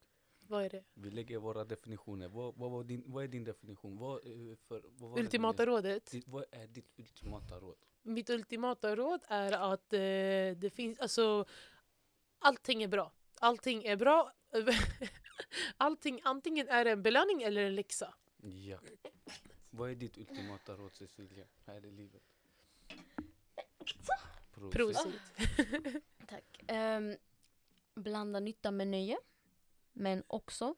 Vad 0.51 0.65
är 0.65 0.71
det? 0.71 0.85
Vi 0.95 1.11
lägger 1.11 1.39
våra 1.39 1.65
definitioner. 1.65 2.29
Vad, 2.29 2.55
vad, 2.57 2.71
var 2.71 2.85
din, 2.85 3.03
vad 3.07 3.25
är 3.25 3.29
din 3.29 3.45
definition? 3.45 3.99
Vad, 3.99 4.27
eh, 4.27 4.57
för, 4.57 4.83
vad 4.89 5.19
Ultimata 5.19 5.67
rådet? 5.67 6.11
Ditt- 6.13 6.29
Vad 6.29 6.45
är 6.51 6.67
ditt 6.67 6.99
ultimata 6.99 7.61
råd? 7.61 7.77
Mitt 8.03 8.31
ultimata 8.31 8.97
råd 8.97 9.21
är 9.29 9.53
att 9.73 9.93
eh, 9.93 9.99
det 10.57 10.73
finns, 10.75 10.99
alltså 10.99 11.45
allting 12.39 12.83
är 12.83 12.89
bra. 12.89 13.13
Allting 13.41 13.85
är 13.85 13.97
bra. 13.97 14.33
allting, 15.77 16.21
antingen 16.25 16.69
är 16.69 16.85
det 16.85 16.91
en 16.91 17.03
belöning 17.03 17.43
eller 17.43 17.63
en 17.65 17.75
läxa. 17.75 18.15
Ja. 18.43 18.79
Vad 19.71 19.91
är 19.91 19.95
ditt 19.95 20.19
ultimata 20.19 20.77
råd 20.77 20.95
Cecilia, 20.95 21.47
här 21.67 21.87
i 21.87 21.91
livet? 21.91 22.23
Prosit. 24.51 24.73
Prosit. 24.73 25.15
Tack. 26.27 26.65
Ehm, 26.67 27.17
blanda 27.95 28.41
nytta 28.41 28.71
med 28.71 28.89
nöje. 28.89 29.19
Men 30.01 30.23
också, 30.27 30.75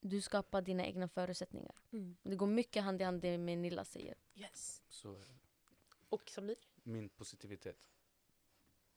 du 0.00 0.20
skapar 0.20 0.62
dina 0.62 0.86
egna 0.86 1.08
förutsättningar. 1.08 1.74
Mm. 1.92 2.16
Det 2.22 2.36
går 2.36 2.46
mycket 2.46 2.82
hand 2.82 3.00
i 3.00 3.04
hand 3.04 3.20
det 3.20 3.38
med 3.38 3.58
Nilla 3.58 3.84
säger. 3.84 4.14
Yes. 4.34 4.82
Så 4.88 5.14
är 5.14 5.18
det. 5.18 5.38
Och 6.08 6.30
Samir? 6.30 6.56
Min 6.82 7.08
positivitet. 7.08 7.88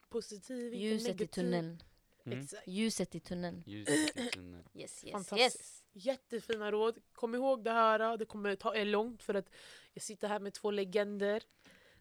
Positiv, 0.08 0.74
inte 0.74 0.76
Ljuset 0.76 1.08
i 1.08 1.12
negativ. 1.12 1.26
tunneln. 1.26 1.82
Mm. 2.24 2.38
Exakt. 2.38 2.68
Ljuset 2.68 3.14
i 3.14 3.20
tunneln. 3.20 3.62
Ljuset 3.66 4.16
i 4.16 4.30
tunneln. 4.30 4.68
Yes, 4.74 5.04
yes, 5.04 5.32
yes. 5.32 5.84
Jättefina 5.92 6.70
råd. 6.70 6.98
Kom 7.12 7.34
ihåg 7.34 7.64
det 7.64 7.72
här. 7.72 8.16
Det 8.16 8.24
kommer 8.24 8.56
ta 8.56 8.74
er 8.74 8.84
långt 8.84 9.22
för 9.22 9.34
att 9.34 9.50
jag 9.92 10.02
sitter 10.02 10.28
här 10.28 10.40
med 10.40 10.54
två 10.54 10.70
legender. 10.70 11.42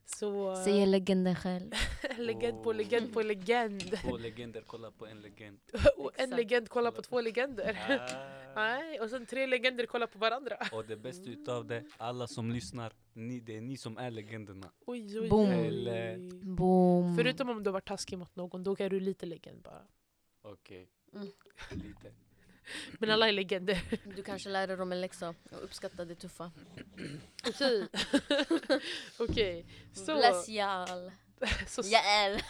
Så... 0.05 0.55
Säger 0.55 0.85
legenden 0.85 1.35
själv. 1.35 1.71
legend 2.17 2.63
på 2.63 2.73
legend 2.73 3.13
på 3.13 3.21
legend. 3.31 3.97
Två 4.01 4.17
legender 4.17 4.61
kollar 4.61 4.91
på 4.91 5.05
en 5.07 5.21
legend. 5.21 5.59
och 5.97 6.11
en 6.19 6.23
Exakt. 6.23 6.37
legend 6.37 6.69
kollar 6.69 6.91
på 6.91 7.01
två 7.01 7.21
legender. 7.21 7.77
Ah. 7.89 8.55
Nej, 8.55 8.99
och 8.99 9.09
sen 9.09 9.25
tre 9.25 9.47
legender 9.47 9.85
kollar 9.85 10.07
på 10.07 10.19
varandra. 10.19 10.57
Och 10.71 10.85
det 10.85 10.95
bästa 10.97 11.29
utav 11.29 11.65
det, 11.67 11.83
alla 11.97 12.27
som 12.27 12.51
lyssnar, 12.51 12.93
ni, 13.13 13.39
det 13.39 13.57
är 13.57 13.61
ni 13.61 13.77
som 13.77 13.97
är 13.97 14.11
legenderna. 14.11 14.71
Oj, 14.85 15.19
oj, 15.19 15.29
Boom. 15.29 15.49
Eller-. 15.51 16.17
Boom. 16.55 17.15
Förutom 17.17 17.49
om 17.49 17.63
du 17.63 17.67
har 17.69 17.73
varit 17.73 17.87
taskig 17.87 18.17
mot 18.17 18.35
någon, 18.35 18.63
då 18.63 18.75
är 18.79 18.89
du 18.89 18.99
lite 18.99 19.25
legend 19.25 19.61
bara. 19.61 19.81
Okej, 20.41 20.89
Mm. 21.13 21.27
lite. 21.71 22.13
Men 22.99 23.09
alla 23.09 23.27
är 23.27 23.31
legender. 23.31 23.81
Du 24.15 24.23
kanske 24.23 24.49
lärde 24.49 24.75
dem 24.75 24.91
en 24.91 25.01
läxa 25.01 25.29
och 25.29 25.63
uppskattade 25.63 26.05
det 26.05 26.15
tuffa. 26.15 26.51
Okej. 27.47 27.87
Okej. 29.19 29.65
Så, 29.93 30.15
Bless 30.15 30.49
y'all. 30.49 31.11
så, 31.67 31.81
Jäl. 31.81 32.41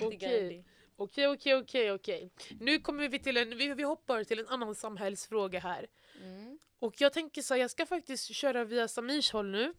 Okej. 0.00 0.64
okej, 0.96 1.28
okej, 1.28 1.54
okej, 1.54 1.92
okej. 1.92 2.30
Nu 2.60 2.78
kommer 2.78 3.08
vi 3.08 3.18
till 3.18 3.36
en, 3.36 3.56
vi, 3.56 3.74
vi 3.74 3.82
hoppar 3.82 4.24
till 4.24 4.38
en 4.38 4.48
annan 4.48 4.74
samhällsfråga 4.74 5.60
här. 5.60 5.86
Mm. 6.22 6.58
Och 6.78 7.00
jag 7.00 7.12
tänker 7.12 7.42
så 7.42 7.54
här, 7.54 7.60
jag 7.60 7.70
ska 7.70 7.86
faktiskt 7.86 8.34
köra 8.34 8.64
via 8.64 8.88
Samirs 8.88 9.32
håll 9.32 9.50
nu. 9.50 9.74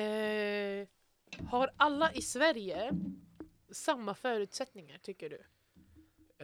Eh, 0.00 0.88
har 1.48 1.70
alla 1.76 2.12
i 2.12 2.22
Sverige 2.22 2.92
samma 3.70 4.14
förutsättningar 4.14 4.98
tycker 4.98 5.30
du? 5.30 5.44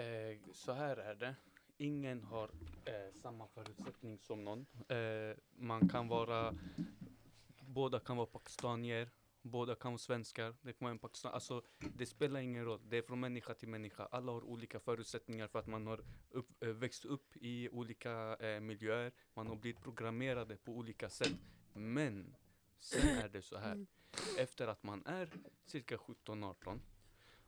Eh, 0.02 0.38
så 0.52 0.72
här 0.72 0.96
är 0.96 1.14
det. 1.14 1.34
Ingen 1.80 2.24
har 2.24 2.50
eh, 2.84 3.14
samma 3.14 3.46
förutsättning 3.46 4.18
som 4.18 4.44
någon. 4.44 4.66
Eh, 4.88 5.36
man 5.50 5.88
kan 5.88 6.08
vara, 6.08 6.54
båda 7.60 8.00
kan 8.00 8.16
vara 8.16 8.26
pakistanier, 8.26 9.10
båda 9.42 9.74
kan 9.74 9.92
vara 9.92 9.98
svenskar. 9.98 10.56
Det 10.62 10.72
kan 10.72 10.84
vara 10.84 10.90
en 10.90 10.98
pakistan, 10.98 11.32
alltså 11.34 11.62
det 11.78 12.06
spelar 12.06 12.40
ingen 12.40 12.64
roll. 12.64 12.80
Det 12.88 12.96
är 12.96 13.02
från 13.02 13.20
människa 13.20 13.54
till 13.54 13.68
människa. 13.68 14.06
Alla 14.06 14.32
har 14.32 14.44
olika 14.44 14.80
förutsättningar 14.80 15.48
för 15.48 15.58
att 15.58 15.66
man 15.66 15.86
har 15.86 16.04
upp, 16.30 16.62
eh, 16.62 16.68
växt 16.68 17.04
upp 17.04 17.36
i 17.36 17.68
olika 17.68 18.36
eh, 18.36 18.60
miljöer. 18.60 19.12
Man 19.34 19.46
har 19.46 19.56
blivit 19.56 19.82
programmerade 19.82 20.56
på 20.56 20.72
olika 20.72 21.08
sätt. 21.08 21.34
Men 21.72 22.36
sen 22.78 23.08
är 23.08 23.28
det 23.28 23.42
så 23.42 23.58
här. 23.58 23.86
Efter 24.38 24.68
att 24.68 24.82
man 24.82 25.06
är 25.06 25.30
cirka 25.64 25.96
17-18 25.96 26.80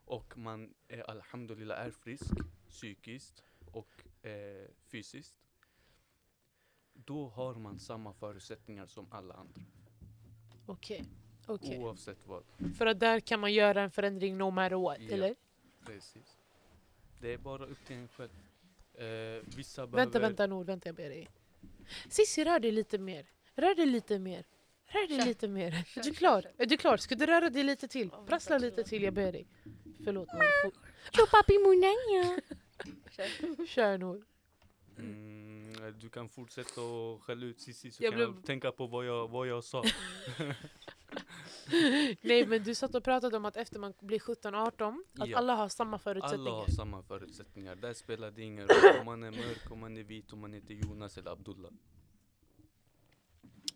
och 0.05 0.39
man 0.39 0.75
är 0.89 1.11
alhamdulillah 1.11 1.79
är 1.87 1.91
frisk 1.91 2.33
psykiskt 2.69 3.43
och 3.73 4.05
eh, 4.23 4.33
fysiskt. 4.91 5.35
Då 6.93 7.29
har 7.29 7.55
man 7.55 7.81
samma 7.81 8.13
förutsättningar 8.13 8.87
som 8.87 9.07
alla 9.13 9.35
andra. 9.35 9.61
Okej. 10.67 11.05
okej. 11.47 11.79
Oavsett 11.79 12.27
vad. 12.27 12.45
För 12.79 12.87
att 12.87 13.01
där 13.01 13.21
kan 13.21 13.41
man 13.41 13.53
göra 13.53 13.83
en 13.83 13.91
förändring 13.91 14.39
no 14.39 14.51
matter 14.51 14.77
what, 14.77 14.97
Ja. 15.01 15.15
eller? 15.15 15.35
Precis. 15.87 16.39
Det 17.21 17.33
är 17.35 17.39
bara 17.39 17.67
upp 17.67 17.85
till 17.87 17.97
en 17.97 18.09
själv. 18.09 18.31
Eh, 18.95 19.43
vissa 19.57 19.83
Vänta, 19.87 19.97
behöver... 19.97 20.21
vänta 20.21 20.47
Nord, 20.47 20.67
vänta 20.67 20.89
jag 20.89 20.97
ber 20.97 21.09
dig. 21.09 21.29
Cissi, 22.09 22.45
rör 22.45 22.59
dig 22.61 22.73
lite 22.73 22.99
mer. 22.99 23.27
Rör 23.55 23.75
dig 23.75 23.87
lite 23.87 24.19
mer. 24.19 24.45
Rör 24.87 25.09
dig 25.09 25.19
Kör. 25.19 25.27
lite 25.27 25.49
mer. 25.49 25.67
Är 25.75 25.83
Kör, 25.85 26.03
du 26.03 26.09
kör, 26.11 26.15
klar? 26.15 26.43
kör. 26.43 26.53
Är 26.59 26.67
du 26.67 26.77
klar? 26.77 26.97
Ska 26.97 27.15
du 27.15 27.27
röra 27.27 27.51
dig 27.51 27.63
lite 27.63 27.89
till? 27.89 28.11
Prassla 28.27 28.59
lite 28.59 28.85
till, 28.85 29.03
jag 29.03 29.15
ber 29.15 29.33
dig. 29.33 29.47
Förlåt 30.05 30.29
Nord. 30.33 30.75
Papi 31.31 31.59
munaya. 31.59 32.41
Kör. 33.11 33.67
Kör. 33.67 34.23
Mm, 34.99 35.99
du 36.01 36.09
kan 36.09 36.29
fortsätta 36.29 36.81
och 36.83 37.23
skälla 37.23 37.47
ut 37.47 37.61
Cissi 37.61 37.91
så 37.91 38.05
Jag 38.05 38.13
kan 38.13 38.17
blev- 38.19 38.29
jag 38.35 38.45
tänka 38.45 38.73
på 38.73 38.87
vad 38.87 39.07
jag, 39.07 39.29
vad 39.29 39.47
jag 39.47 39.65
sa. 39.65 39.85
Nej 42.21 42.47
men 42.47 42.63
du 42.65 42.75
satt 42.75 42.95
och 42.95 43.05
pratade 43.05 43.37
om 43.37 43.45
att 43.45 43.57
efter 43.57 43.79
man 43.79 43.95
blir 44.01 44.19
17-18 44.19 45.05
att 45.19 45.29
Ja. 45.29 45.39
alla 45.39 45.55
har 45.55 45.69
samma 45.69 45.91
Alla 45.91 45.99
förutsättningar. 45.99 46.51
har 46.51 46.67
samma 46.67 47.03
förutsättningar. 47.03 47.75
Där 47.77 47.93
spelar 47.95 48.31
det 48.31 48.43
ingen 48.43 48.69
roll 48.69 48.99
om 49.01 49.05
man 49.07 49.23
är 49.23 49.31
mörk, 49.31 49.71
om 49.71 49.79
man 49.81 49.97
är 49.97 50.03
vit, 50.03 50.33
om 50.33 50.39
man 50.41 50.53
heter 50.53 50.75
Jonas 50.75 51.19
eller 51.19 51.31
Abdullah. 51.31 51.71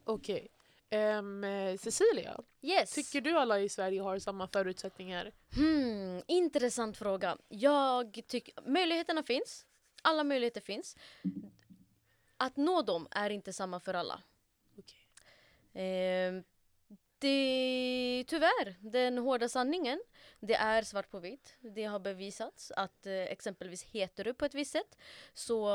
Okej. 0.05 0.39
Ehm, 0.41 0.64
eh, 0.91 1.77
Cecilia, 1.79 2.41
Yes. 2.63 2.95
tycker 2.95 3.21
du 3.21 3.39
alla 3.39 3.61
i 3.61 3.69
Sverige 3.69 4.01
har 4.01 4.19
samma 4.19 4.49
förutsättningar? 4.49 5.33
Hmm, 5.57 6.23
intressant 6.27 6.97
fråga. 6.97 7.39
Jag 7.49 8.21
tycker 8.27 8.71
möjligheterna 8.71 9.23
finns. 9.23 9.67
Alla 10.03 10.25
möjligheter 10.25 10.61
finns. 10.61 10.97
Att 12.37 12.57
nå 12.57 12.83
dem 12.83 13.09
är 13.11 13.31
inte 13.31 13.53
samma 13.53 13.81
för 13.81 13.95
alla. 13.95 14.23
Okej. 14.79 14.99
Ehm, 15.75 16.43
det, 17.25 18.25
tyvärr, 18.27 18.75
den 18.81 19.19
hårda 19.19 19.49
sanningen, 19.49 20.01
det 20.41 20.55
är 20.55 20.83
svart 20.83 21.11
på 21.11 21.19
vitt. 21.19 21.57
Det 21.61 21.85
har 21.85 21.99
bevisats 21.99 22.73
att 22.77 23.07
eh, 23.07 23.13
exempelvis 23.13 23.83
heter 23.83 24.25
du 24.25 24.35
på 24.35 24.45
ett 24.45 24.55
visst 24.55 24.73
sätt 24.73 24.99
så 25.35 25.69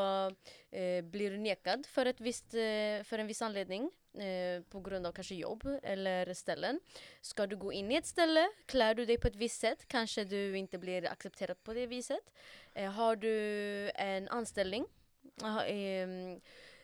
eh, 0.72 1.02
blir 1.04 1.32
du 1.32 1.38
nekad 1.38 1.86
för, 1.86 2.06
ett 2.06 2.22
visst, 2.22 2.54
eh, 2.54 3.04
för 3.04 3.20
en 3.20 3.28
viss 3.28 3.42
anledning 3.42 3.92
eh, 4.14 4.64
på 4.70 4.80
grund 4.80 5.08
av 5.08 5.12
kanske 5.12 5.36
jobb 5.36 5.68
eller 5.84 6.34
ställen. 6.34 6.80
Ska 7.22 7.48
du 7.48 7.58
gå 7.58 7.74
in 7.74 7.92
i 7.92 7.96
ett 7.96 8.06
ställe, 8.06 8.50
klär 8.66 8.96
du 8.96 9.06
dig 9.06 9.18
på 9.18 9.28
ett 9.28 9.36
visst 9.36 9.60
sätt, 9.60 9.88
kanske 9.88 10.24
du 10.24 10.58
inte 10.58 10.78
blir 10.78 11.12
accepterad 11.12 11.64
på 11.64 11.74
det 11.74 11.88
viset. 11.88 12.34
Eh, 12.74 12.92
har 12.92 13.16
du 13.16 13.92
en 13.96 14.28
anställning 14.28 14.86
aha, 15.44 15.64
eh, 15.66 16.08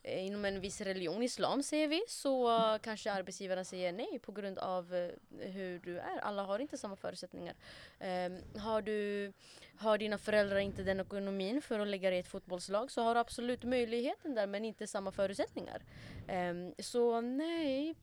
inom 0.08 0.46
en 0.46 0.62
viss 0.62 0.82
religion, 0.82 1.24
islam 1.24 1.64
säger 1.64 1.88
vi, 1.88 2.04
så 2.08 2.58
eh, 2.58 2.78
kanske 2.82 3.12
arbetsgivaren 3.12 3.66
säger 3.66 3.94
nej 3.94 4.20
på 4.20 4.32
grund 4.32 4.60
av 4.60 4.96
eh, 4.96 5.10
hur 5.40 5.80
du 5.80 6.00
är. 6.00 6.18
Alla 6.18 6.44
har 6.44 6.60
inte 6.60 6.78
samma 6.78 6.96
förutsättningar. 6.96 7.56
Ehm, 8.00 8.42
har, 8.58 8.82
du, 8.82 9.34
har 9.78 9.98
dina 9.98 10.18
föräldrar 10.18 10.58
inte 10.58 10.84
den 10.84 11.00
ekonomin 11.00 11.62
för 11.62 11.80
att 11.80 11.88
lägga 11.88 12.10
dig 12.10 12.18
i 12.18 12.20
ett 12.20 12.28
fotbollslag 12.28 12.92
så 12.92 13.02
har 13.02 13.14
du 13.14 13.20
absolut 13.20 13.64
möjligheten 13.64 14.36
där 14.36 14.48
men 14.48 14.66
inte 14.66 14.88
samma 14.88 15.12
förutsättningar. 15.12 15.84
Ehm, 16.28 16.74
så 16.80 17.22
nej, 17.22 17.96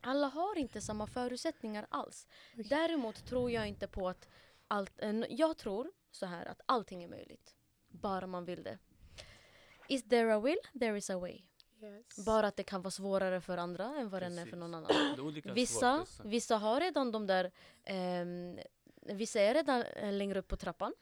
alla 0.00 0.26
har 0.26 0.58
inte 0.58 0.80
samma 0.80 1.06
förutsättningar 1.06 1.86
alls. 1.88 2.26
Däremot 2.54 3.26
tror 3.26 3.50
jag 3.50 3.68
inte 3.68 3.86
på 3.86 4.08
att 4.08 4.28
allt, 4.68 5.02
eh, 5.02 5.12
jag 5.28 5.56
tror 5.56 5.90
så 6.10 6.26
här 6.26 6.46
att 6.46 6.60
allting 6.66 7.02
är 7.02 7.08
möjligt. 7.08 7.54
Bara 7.88 8.26
man 8.26 8.44
vill 8.44 8.62
det. 8.62 8.78
Is 9.88 10.08
there 10.08 10.34
a 10.34 10.40
will, 10.40 10.58
there 10.80 10.96
is 10.98 11.10
a 11.10 11.18
way. 11.18 11.42
Yes. 11.82 12.24
Bara 12.26 12.46
att 12.46 12.56
det 12.56 12.62
kan 12.62 12.82
vara 12.82 12.90
svårare 12.90 13.40
för 13.40 13.56
andra 13.58 13.84
än 13.84 14.08
vad 14.08 14.22
den 14.22 14.38
är 14.38 14.46
för 14.46 14.56
någon 14.56 14.74
annan. 14.74 15.42
Vissa, 15.54 16.06
vissa 16.24 16.56
har 16.56 16.80
redan 16.80 17.12
de 17.12 17.26
där, 17.26 17.52
ehm, 17.84 18.58
vissa 19.02 19.40
är 19.40 19.54
redan 19.54 19.82
eh, 19.82 20.12
längre 20.12 20.38
upp 20.38 20.48
på 20.48 20.56
trappan 20.56 20.94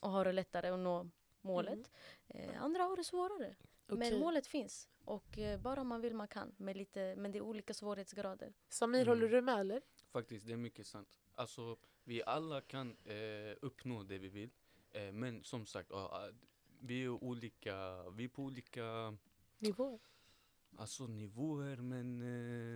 och 0.00 0.10
har 0.10 0.24
det 0.24 0.32
lättare 0.32 0.68
att 0.68 0.78
nå 0.78 1.10
målet. 1.40 1.90
Eh, 2.28 2.62
andra 2.62 2.82
har 2.82 2.96
det 2.96 3.04
svårare. 3.04 3.54
Men 3.86 3.98
Okej. 3.98 4.20
målet 4.20 4.46
finns. 4.46 4.88
Och 5.04 5.38
eh, 5.38 5.60
bara 5.60 5.84
man 5.84 6.00
vill 6.00 6.14
man 6.14 6.28
kan. 6.28 6.54
Med 6.56 6.76
lite, 6.76 7.14
men 7.16 7.32
det 7.32 7.38
är 7.38 7.42
olika 7.42 7.74
svårighetsgrader. 7.74 8.52
Samir, 8.68 9.00
Mm. 9.02 9.08
håller 9.08 9.28
du 9.28 9.40
med 9.42 9.60
eller? 9.60 9.82
Faktiskt, 10.12 10.46
det 10.46 10.52
är 10.52 10.56
mycket 10.56 10.86
sant. 10.86 11.18
Alltså, 11.34 11.76
vi 12.04 12.22
alla 12.26 12.60
kan 12.60 12.96
eh, 13.04 13.56
uppnå 13.62 14.02
det 14.02 14.18
vi 14.18 14.28
vill. 14.28 14.50
Eh, 14.90 15.12
men 15.12 15.44
som 15.44 15.66
sagt, 15.66 15.90
vi 16.86 17.04
är 17.04 17.08
olika, 17.08 18.02
vi 18.10 18.24
är 18.24 18.28
på 18.28 18.42
olika 18.42 19.16
Nivåer. 19.58 19.98
alltså, 20.76 21.06
nivåer 21.06 21.76
men 21.76 22.20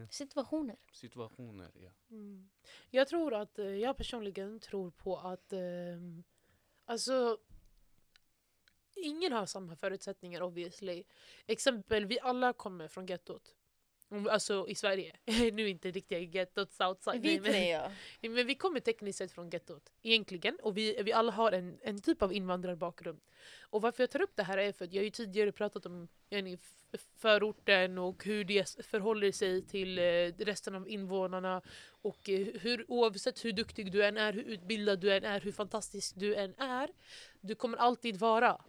eh, 0.03 0.09
Situationer. 0.09 0.77
situationer. 0.93 1.71
Ja. 1.75 1.91
Mm. 2.11 2.49
Jag 2.91 3.09
tror 3.09 3.35
att, 3.35 3.59
eh, 3.59 3.67
jag 3.67 3.97
personligen 3.97 4.61
tror 4.61 4.91
på 4.91 5.17
att, 5.17 5.53
ehm, 5.53 6.25
alltså 6.85 7.39
ingen 8.97 9.33
har 9.33 9.47
samma 9.47 9.77
förutsättningar 9.77 10.43
obviously. 10.43 11.05
Exempel, 11.47 12.07
vi 12.07 12.21
alla 12.21 12.53
kommer 12.53 12.89
från 12.89 13.07
gettot. 13.07 13.55
Om- 14.11 14.29
Alltså 14.29 14.67
i 14.69 14.75
Sverige. 14.75 15.13
nu 15.53 15.69
inte 15.69 15.91
riktiga 15.91 16.19
gettot, 16.19 16.73
Southside. 16.73 17.23
nej, 17.25 17.41
men- 17.41 17.69
ja. 17.69 17.91
Men 18.21 18.47
vi 18.47 18.55
kommer 18.55 18.81
tekniskt 18.81 19.19
sett 19.19 19.33
från 19.33 19.51
gettot, 19.51 19.93
egentligen. 20.03 20.59
Och 20.63 20.77
vi, 20.77 21.03
vi 21.03 21.13
alla 21.13 21.33
har 21.33 21.53
en, 21.53 21.79
en 21.83 22.01
typ 22.03 22.23
av 22.23 22.33
invandrarbakgrund. 22.33 23.21
Och 23.61 23.83
varför 23.83 24.03
jag 24.03 24.11
tar 24.11 24.23
upp 24.23 24.33
det 24.37 24.43
här 24.43 24.59
är 24.59 24.73
för 24.73 24.85
att 24.85 24.93
jag 24.93 25.01
har 25.01 25.05
ju 25.05 25.11
tidigare 25.11 25.53
pratat 25.53 25.87
om 25.87 26.09
yani, 26.31 26.59
förorten 27.19 27.99
och 27.99 28.25
hur 28.25 28.45
det 28.45 28.81
förhåller 28.87 29.33
sig 29.33 29.63
till 29.63 29.99
eh, 29.99 30.03
resten 30.39 30.75
av 30.75 30.89
invånarna. 30.89 31.63
Och 32.03 32.29
eh, 32.29 32.47
hur, 32.61 32.85
oavsett 32.89 33.45
hur 33.45 33.53
duktig 33.53 33.93
du 33.93 34.05
än 34.05 34.17
är, 34.17 34.33
hur 34.33 34.43
utbildad 34.43 35.01
du 35.01 35.13
än 35.15 35.25
är, 35.25 35.41
hur 35.41 35.53
fantastisk 35.53 36.15
du 36.17 36.35
än 36.35 36.55
är. 36.59 36.89
Du 37.41 37.55
kommer 37.55 37.79
alltid 37.79 38.17
vara 38.17 38.61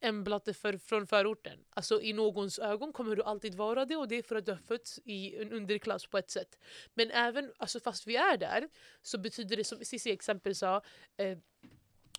en 0.00 0.24
blatte 0.24 0.54
för, 0.54 0.78
från 0.78 1.06
förorten. 1.06 1.58
Alltså 1.70 2.02
i 2.02 2.12
någons 2.12 2.58
ögon 2.58 2.92
kommer 2.92 3.16
du 3.16 3.22
alltid 3.22 3.54
vara 3.54 3.84
det 3.84 3.96
och 3.96 4.08
det 4.08 4.16
är 4.16 4.22
för 4.22 4.36
att 4.36 4.46
du 4.46 4.52
har 4.52 4.58
fötts 4.58 5.00
i 5.04 5.36
en 5.36 5.52
underklass 5.52 6.06
på 6.06 6.18
ett 6.18 6.30
sätt. 6.30 6.58
Men 6.94 7.10
även 7.10 7.52
alltså 7.56 7.80
fast 7.80 8.06
vi 8.06 8.16
är 8.16 8.36
där 8.36 8.68
så 9.02 9.18
betyder 9.18 9.56
det 9.56 9.64
som 9.64 9.84
Cissi 9.84 10.10
exempel 10.10 10.54
sa 10.54 10.82
eh, 11.16 11.38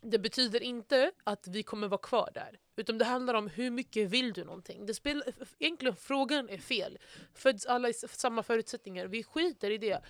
det 0.02 0.20
betyder 0.20 0.64
inte 0.64 1.12
att 1.24 1.48
vi 1.48 1.64
kommer 1.64 1.88
vara 1.88 2.02
kvar 2.02 2.32
där. 2.34 2.60
Utan 2.76 2.98
det 2.98 3.06
handlar 3.06 3.34
om 3.34 3.48
hur 3.48 3.72
mycket 3.72 4.10
vill 4.10 4.34
du 4.34 4.44
någonting. 4.44 4.86
Det 4.86 4.94
spelar, 4.94 5.34
egentligen 5.60 5.96
frågan 5.96 6.50
är 6.50 6.58
fel. 6.58 6.98
Föds 7.34 7.66
alla 7.66 7.90
i 7.90 7.94
samma 7.94 8.44
förutsättningar? 8.44 9.08
Vi 9.08 9.24
skiter 9.24 9.72
i 9.72 9.78
det. 9.78 10.02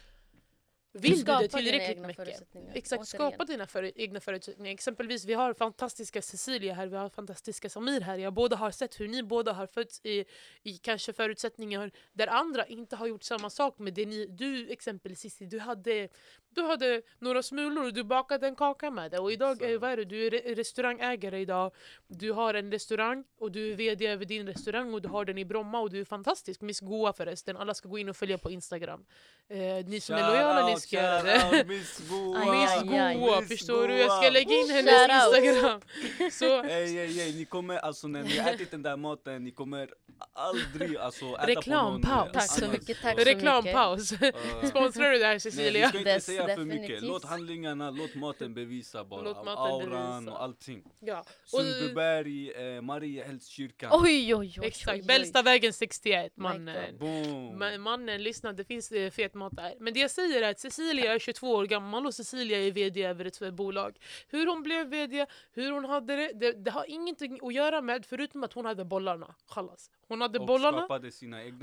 Vill 0.92 1.24
du 1.24 1.24
det 1.24 1.48
tillräckligt 1.48 2.06
mycket? 2.08 2.44
Exakt, 2.74 3.02
återigen. 3.02 3.06
skapa 3.06 3.46
dina 3.46 3.68
för, 3.68 4.00
egna 4.00 4.20
förutsättningar. 4.20 4.74
Exempelvis, 4.74 5.26
vi 5.26 5.34
har 5.34 5.54
fantastiska 5.54 6.22
Cecilia 6.22 6.74
här, 6.74 6.88
vi 6.88 6.98
har 6.98 7.10
fantastiska 7.10 7.70
Samir 7.70 8.02
här. 8.02 8.18
Jag 8.18 8.34
båda 8.34 8.56
har 8.56 8.72
sett 8.72 9.00
hur 9.00 9.08
ni 9.08 9.24
båda 9.24 9.54
har 9.54 9.68
fötts 9.68 10.02
i, 10.04 10.26
i 10.64 10.78
kanske 10.78 11.14
förutsättningar 11.14 11.92
där 12.14 12.28
andra 12.28 12.66
inte 12.66 12.96
har 12.96 13.08
gjort 13.08 13.24
samma 13.24 13.50
sak 13.50 13.80
med 13.80 13.94
det 13.94 14.06
ni... 14.06 14.26
Du 14.26 14.70
exempelvis 14.70 15.20
Cissi, 15.20 15.46
du 15.46 15.60
hade, 15.60 16.10
du 16.56 16.62
hade 16.62 17.02
några 17.20 17.44
smulor 17.44 17.86
och 17.86 17.94
du 17.94 18.04
bakade 18.04 18.48
en 18.48 18.56
kaka 18.56 18.92
med 18.92 19.12
det. 19.12 19.20
Och 19.20 19.32
idag, 19.32 19.58
Så. 19.58 19.66
eh, 19.66 19.80
vad 19.80 19.92
är 19.92 19.98
det, 19.98 20.06
du 20.06 20.26
är 20.28 20.32
re- 20.32 20.56
restaurangägare 20.56 21.40
idag. 21.40 21.72
Du 22.08 22.32
har 22.32 22.54
en 22.54 22.72
restaurang 22.72 23.24
och 23.40 23.52
du 23.52 23.72
är 23.72 23.76
VD 23.76 24.08
över 24.08 24.26
din 24.26 24.48
restaurang 24.48 24.94
och 24.94 25.02
du 25.02 25.08
har 25.10 25.26
den 25.26 25.38
i 25.38 25.46
Bromma 25.46 25.80
och 25.80 25.90
du 25.90 26.00
är 26.00 26.06
fantastisk. 26.06 26.62
Miss 26.62 26.80
Goa 26.80 27.14
förresten, 27.14 27.58
alla 27.58 27.74
ska 27.74 27.90
gå 27.90 27.98
in 27.98 28.10
och 28.10 28.16
följa 28.18 28.38
på 28.38 28.52
Instagram. 28.52 29.06
Eh, 29.50 29.58
ni 29.86 30.00
som 30.00 30.16
är 30.16 30.28
lojala, 30.30 30.68
ni 30.68 30.80
ska 30.80 30.96
göra 30.96 31.24
det. 31.24 31.66
Miss 31.68 32.02
Goa! 32.10 32.40
Miss. 32.52 33.20
Goa, 33.20 33.42
förstår 33.42 33.88
du? 33.88 33.98
Jag 33.98 34.12
ska 34.24 34.30
lägga 34.32 34.56
in 34.56 34.68
Shout 34.68 34.76
hennes. 34.76 35.36
Instagram. 35.36 35.82
Så 36.32 36.64
Ey, 36.64 36.98
ey, 36.98 37.20
ey, 37.20 37.36
ni 37.36 37.46
kommer 37.46 37.78
alltså 37.78 38.08
när 38.08 38.24
ni 38.24 38.38
har 38.38 38.52
ätit 38.54 38.72
den 38.72 38.82
där 38.84 38.98
maten, 38.98 39.44
ni 39.44 39.52
kommer 39.52 39.90
aldrig 40.34 40.98
alltså 40.98 41.26
äta 41.26 41.48
Reklampaus. 41.48 42.28
eh, 42.28 42.32
Tack 42.34 42.50
så 42.52 42.68
mycket, 42.68 43.02
tack 43.02 43.12
så 43.14 43.18
mycket. 43.20 43.28
reklampaus. 43.28 44.12
Eh, 44.12 44.34
Sponsrar 44.70 45.12
du 45.12 45.18
det 45.20 45.26
här 45.26 45.30
Nej, 45.30 45.34
vi 45.34 45.40
Cecilia? 45.40 45.90
ska 45.90 45.98
inte 45.98 46.10
Dess- 46.16 46.26
säga 46.26 46.56
för 46.56 46.66
mycket. 46.66 47.02
Låt 47.04 47.26
handlingarna, 47.26 47.92
låt 47.92 48.16
maten 48.16 48.54
bevisa 48.54 49.04
bara. 49.06 49.22
Låt 49.22 49.46
maten 49.46 49.58
auran 49.58 50.16
bevisa. 50.26 50.32
och 50.38 50.44
allting. 50.44 50.84
Ja. 51.00 51.24
Sundbyberg, 51.46 52.52
eh, 52.76 52.82
Mariehällskyrkan. 52.82 53.90
Oj, 53.94 54.36
oj, 54.36 54.58
oj. 54.62 54.68
exakt. 54.68 55.06
Bällstavägen 55.06 55.74
61 55.74 56.32
My 56.38 56.44
mannen. 56.44 56.98
Boom! 56.98 57.64
Ma- 57.64 57.78
Mannen, 57.78 58.24
lyssna, 58.24 58.54
det 58.54 58.64
finns 58.66 58.92
eh, 58.92 59.12
fet 59.12 59.34
mat 59.34 59.56
där. 59.56 59.74
Men 59.80 59.94
det 59.94 60.00
jag 60.00 60.12
säger 60.12 60.42
är 60.42 60.50
att 60.52 60.60
Cecilia 60.60 61.14
är 61.14 61.20
22 61.20 61.52
år 61.52 61.66
gammal 61.66 62.06
och 62.06 62.14
Cecilia 62.16 62.58
är 62.68 62.72
VD 62.72 63.04
över 63.04 63.26
ett 63.26 63.42
eh, 63.42 63.52
bolag. 63.52 63.98
Hur 64.28 64.48
hon 64.48 64.64
blev 64.64 64.88
VD, 64.90 65.26
hur 65.54 65.72
hon 65.72 65.86
hade 65.86 66.16
det, 66.16 66.32
det, 66.34 66.52
det 66.52 66.72
har 66.72 66.86
ingenting 66.90 67.40
att 67.44 67.54
göra 67.54 67.82
med 67.82 68.06
förutom 68.06 68.44
att 68.44 68.54
hon 68.54 68.66
hade 68.66 68.86
bollarna. 68.86 69.36
Chalas. 69.48 69.90
Hon 70.10 70.22
hade 70.22 70.40
och 70.40 70.46
bollarna 70.46 70.88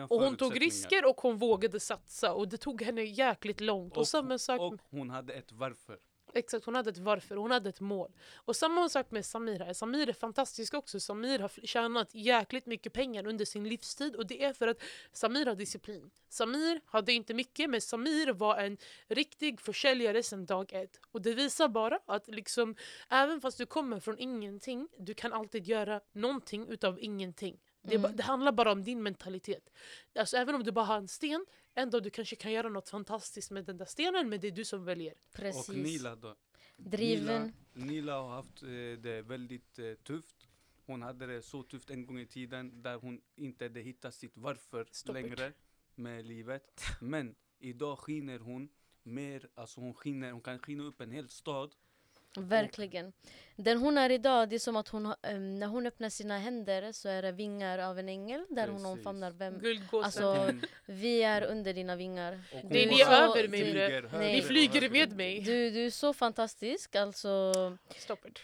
och 0.08 0.20
hon 0.22 0.36
tog 0.36 0.60
risker 0.60 1.04
och 1.04 1.20
hon 1.20 1.38
vågade 1.38 1.80
satsa 1.80 2.34
och 2.34 2.48
det 2.48 2.56
tog 2.56 2.82
henne 2.82 3.02
jäkligt 3.02 3.60
långt. 3.60 3.92
Och, 3.92 3.98
Och- 3.98 4.08
samma 4.08 4.38
sak 4.38 4.60
Och 4.60 4.80
hon 4.90 5.10
hade 5.10 5.32
ett 5.32 5.52
varför. 5.52 5.98
Exakt, 6.34 6.64
hon 6.64 6.74
hade 6.74 6.90
ett 6.90 6.98
varför, 6.98 7.36
hon 7.36 7.50
hade 7.50 7.68
ett 7.68 7.80
mål. 7.80 8.12
Och 8.34 8.56
samma 8.56 8.88
sak 8.88 9.10
med 9.10 9.26
Samir 9.26 9.58
här. 9.60 9.72
Samir 9.72 10.08
är 10.08 10.12
fantastisk 10.12 10.74
också. 10.74 11.00
Samir 11.00 11.38
har 11.38 11.48
tjänat 11.48 12.14
jäkligt 12.14 12.66
mycket 12.66 12.92
pengar 12.92 13.26
under 13.26 13.44
sin 13.44 13.68
livstid 13.68 14.16
och 14.16 14.26
det 14.26 14.44
är 14.44 14.52
för 14.52 14.68
att 14.68 14.82
Samir 15.12 15.46
har 15.46 15.54
disciplin. 15.54 16.10
Samir 16.28 16.80
hade 16.86 17.12
inte 17.12 17.34
mycket 17.34 17.70
men 17.70 17.80
Samir 17.80 18.32
var 18.32 18.56
en 18.56 18.76
riktig 19.08 19.60
försäljare 19.60 20.22
sedan 20.22 20.46
dag 20.46 20.72
ett. 20.72 21.00
Och 21.10 21.22
det 21.22 21.34
visar 21.34 21.68
bara 21.68 22.00
att 22.06 22.28
liksom, 22.28 22.74
även 23.10 23.40
fast 23.40 23.58
du 23.58 23.66
kommer 23.66 24.00
från 24.00 24.18
ingenting, 24.18 24.88
du 24.98 25.14
kan 25.14 25.32
alltid 25.32 25.66
göra 25.66 26.00
någonting 26.12 26.68
utav 26.68 26.98
ingenting. 27.00 27.58
Det, 27.86 27.98
ba- 27.98 28.06
Mm. 28.08 28.16
det 28.16 28.22
handlar 28.22 28.52
bara 28.52 28.72
om 28.72 28.84
din 28.84 29.02
mentalitet. 29.02 29.70
Alltså, 30.14 30.36
även 30.36 30.54
om 30.54 30.62
du 30.64 30.72
bara 30.72 30.84
har 30.84 30.96
en 30.96 31.08
sten, 31.08 31.46
ändå 31.74 32.00
du 32.00 32.10
kanske 32.10 32.36
kan 32.36 32.52
göra 32.52 32.68
något 32.68 32.88
fantastiskt 32.88 33.50
med 33.50 33.64
den 33.64 33.76
där 33.78 33.84
stenen 33.86 34.28
men 34.28 34.40
det 34.40 34.46
är 34.48 34.52
du 34.52 34.64
som 34.64 34.84
väljer. 34.84 35.14
Precis. 35.32 35.68
Och 35.68 35.74
Nila 35.76 36.16
då? 36.16 36.36
Driven. 36.76 37.52
Nila, 37.74 37.86
Nila 37.92 38.20
har 38.20 38.28
haft 38.28 38.62
eh, 38.62 38.68
det 38.98 39.22
väldigt 39.22 39.78
eh, 39.78 39.94
tufft. 39.94 40.48
Hon 40.86 41.02
hade 41.02 41.26
det 41.26 41.42
så 41.42 41.62
tufft 41.62 41.90
en 41.90 42.06
gång 42.06 42.18
i 42.20 42.26
tiden 42.26 42.82
där 42.82 42.96
hon 42.96 43.20
inte 43.36 43.64
hade 43.64 43.80
hittat 43.80 44.14
sitt 44.14 44.32
varför 44.34 44.86
Stop 44.90 45.16
it. 45.16 45.22
längre 45.22 45.52
med 45.94 46.26
livet. 46.26 46.82
Men 47.00 47.34
idag 47.58 47.98
skiner 47.98 48.38
hon 48.38 48.68
mer, 49.02 49.48
alltså 49.54 49.80
hon 49.80 49.94
skiner, 49.94 50.32
hon 50.32 50.40
kan 50.40 50.58
skina 50.58 50.84
upp 50.84 51.00
en 51.00 51.10
hel 51.10 51.28
stad. 51.28 51.74
Verkligen. 52.44 53.12
Den 53.56 53.78
hon 53.78 53.98
är 53.98 54.10
idag, 54.10 54.48
det 54.48 54.54
är 54.56 54.58
som 54.60 54.76
att 54.76 54.88
hon 54.88 55.14
em, 55.22 55.58
när 55.58 55.66
hon 55.66 55.86
öppnar 55.86 56.08
sina 56.08 56.38
händer 56.38 56.92
så 56.92 57.08
är 57.08 57.22
det 57.22 57.32
vingar 57.32 57.78
av 57.78 57.98
en 57.98 58.08
ängel 58.08 58.44
där 58.48 58.68
hon 58.68 58.76
Precis. 58.76 58.86
omfamnar 58.92 59.30
vem. 59.30 59.58
Guldgåsen. 59.58 60.04
Alltså, 60.04 60.22
Hon- 60.44 60.62
Vi 60.86 61.22
är 61.22 61.42
under 61.42 61.74
dina 61.74 61.96
vingar. 61.96 62.40
och 62.52 62.58
hon 62.60 62.70
Det 62.72 62.84
är 62.84 62.86
ni 62.90 62.98
så- 62.98 63.10
över 63.10 63.48
mig, 63.48 63.72
högre 63.72 64.18
Ni 64.18 64.42
flyger 64.42 64.90
med 64.90 65.16
mig. 65.16 65.40
Du, 65.40 65.70
du 65.70 65.86
är 65.86 65.90
så 65.90 66.12
fantastisk. 66.12 66.96
Alltså, 66.96 67.52
Stop 67.98 68.16
it. 68.28 68.38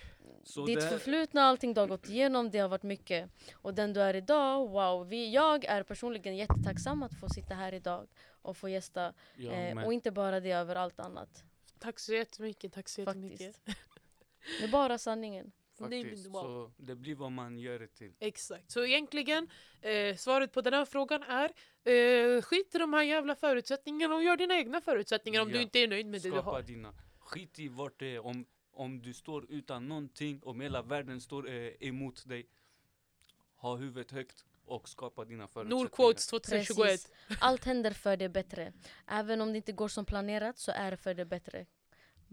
Så 0.45 0.67
ditt 0.67 0.79
det 0.79 0.85
här- 0.85 0.91
förflutna, 0.91 1.43
allting 1.43 1.75
du 1.75 1.81
har 1.81 1.89
gått 1.89 2.09
igenom, 2.09 2.51
det 2.51 2.59
har 2.59 2.69
varit 2.69 2.83
mycket. 2.83 3.31
Och 3.55 3.75
den 3.75 3.93
du 3.93 4.01
är 4.03 4.17
idag, 4.17 4.69
wow. 4.69 5.09
Vi, 5.09 5.33
jag 5.35 5.65
är 5.65 5.83
personligen 5.83 6.37
jättetacksam 6.37 7.03
att 7.03 7.21
få 7.21 7.29
sitta 7.29 7.55
här 7.55 7.75
idag 7.75 8.07
och 8.43 8.57
få 8.57 8.69
gästa. 8.69 9.13
Ja, 9.37 9.53
Eh, 9.53 9.85
och 9.87 9.93
inte 9.93 10.11
bara 10.11 10.41
det 10.41 10.53
över 10.53 10.77
allt 10.77 11.01
annat. 11.01 11.45
Tack 11.83 11.99
så 11.99 12.13
jättemycket. 12.15 12.73
Tack 12.73 12.89
så 12.89 13.01
jättemycket. 13.01 13.57
Faktiskt. 13.57 13.79
Det 14.59 14.65
är 14.65 14.69
bara 14.69 14.99
sanningen. 14.99 15.53
Faktiskt, 15.79 16.25
så 16.33 16.73
det 16.77 16.95
blir 16.95 17.15
vad 17.15 17.33
man 17.33 17.59
gör 17.59 17.79
det 17.79 17.87
till. 17.87 18.13
Exakt. 18.19 18.71
Så 18.71 18.85
egentligen, 18.85 19.49
eh, 19.81 20.17
svaret 20.17 20.53
på 20.53 20.61
den 20.61 20.73
här 20.73 20.85
frågan 20.85 21.23
är 21.23 21.45
eh, 21.85 22.43
skit 22.43 22.75
i 22.75 22.79
de 22.79 22.93
här 22.93 23.03
jävla 23.03 23.35
förutsättningarna 23.37 24.15
och 24.15 24.23
gör 24.23 24.37
dina 24.37 24.55
egna 24.55 24.81
förutsättningar 24.81 25.41
om 25.43 25.51
Ja. 25.51 25.57
du 25.57 25.63
inte 25.63 25.79
är 25.79 25.89
nöjd 25.89 26.07
med 26.07 26.21
det 26.23 26.29
du 26.29 26.33
Skapa 26.33 26.51
har. 26.51 26.63
dina. 26.63 26.95
Skit 27.19 27.59
i 27.59 27.69
vart 27.69 27.99
det 28.01 28.15
är. 28.15 28.27
Om, 28.27 28.47
om 28.73 29.03
du 29.03 29.15
står 29.15 29.47
utan 29.51 29.89
någonting, 29.89 30.41
om 30.45 30.61
hela 30.61 30.83
världen 30.83 31.21
står 31.21 31.51
eh, 31.51 31.73
emot 31.81 32.29
dig. 32.29 32.47
Ha 33.57 33.77
huvudet 33.77 34.11
högt 34.11 34.45
och 34.75 34.89
skapa 34.89 35.25
dina 35.25 35.49
förutsättningar. 35.49 35.83
Nordquotes 35.83 36.27
2021. 36.27 36.77
Precis. 36.77 37.13
Allt 37.41 37.65
händer 37.65 37.91
för 37.91 38.17
det 38.17 38.29
bättre. 38.29 38.73
Även 39.09 39.41
om 39.41 39.53
det 39.53 39.57
inte 39.57 39.73
går 39.73 39.89
som 39.89 40.05
planerat 40.05 40.59
så 40.59 40.73
är 40.73 40.91
det 40.91 40.97
för 40.97 41.15
det 41.15 41.25
bättre. 41.25 41.67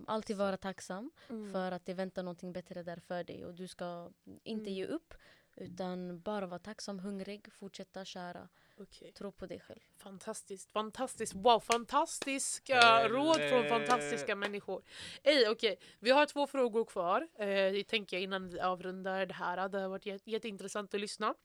Alltid 0.07 0.37
vara 0.37 0.57
tacksam 0.57 1.11
Mm. 1.29 1.51
för 1.51 1.71
att 1.71 1.85
det 1.85 1.93
väntar 1.93 2.23
någonting 2.23 2.53
bättre 2.53 2.83
där 2.83 2.97
för 3.07 3.23
dig. 3.23 3.45
Och 3.45 3.53
du 3.53 3.67
ska 3.67 4.09
inte 4.43 4.69
Mm. 4.69 4.73
ge 4.73 4.85
upp 4.85 5.13
utan 5.55 6.21
bara 6.21 6.45
vara 6.47 6.59
tacksam, 6.59 6.99
hungrig, 6.99 7.53
fortsätta 7.53 8.05
köra. 8.05 8.47
Okej. 8.77 9.11
Tro 9.11 9.31
på 9.31 9.45
dig 9.45 9.59
själv. 9.59 9.79
Fantastiskt, 9.97 10.71
fantastiskt. 10.71 11.33
Wow, 11.35 11.59
fantastiska 11.59 13.07
råd 13.07 13.35
från 13.49 13.69
fantastiska 13.69 14.35
människor. 14.35 14.83
Ey, 15.23 15.47
okej, 15.47 15.79
vi 15.99 16.11
har 16.11 16.25
två 16.25 16.47
frågor 16.47 16.85
kvar. 16.85 17.27
Eh, 17.35 17.45
det 17.47 17.83
tänker 17.87 18.17
jag 18.17 18.23
innan 18.23 18.49
vi 18.49 18.59
avrundar 18.59 19.25
det 19.25 19.33
här. 19.33 19.69
Det 19.69 19.79
har 19.79 19.89
varit 19.89 20.05
jät- 20.05 20.21
jätteintressant 20.25 20.93
att 20.93 20.99
lyssna. 21.01 21.35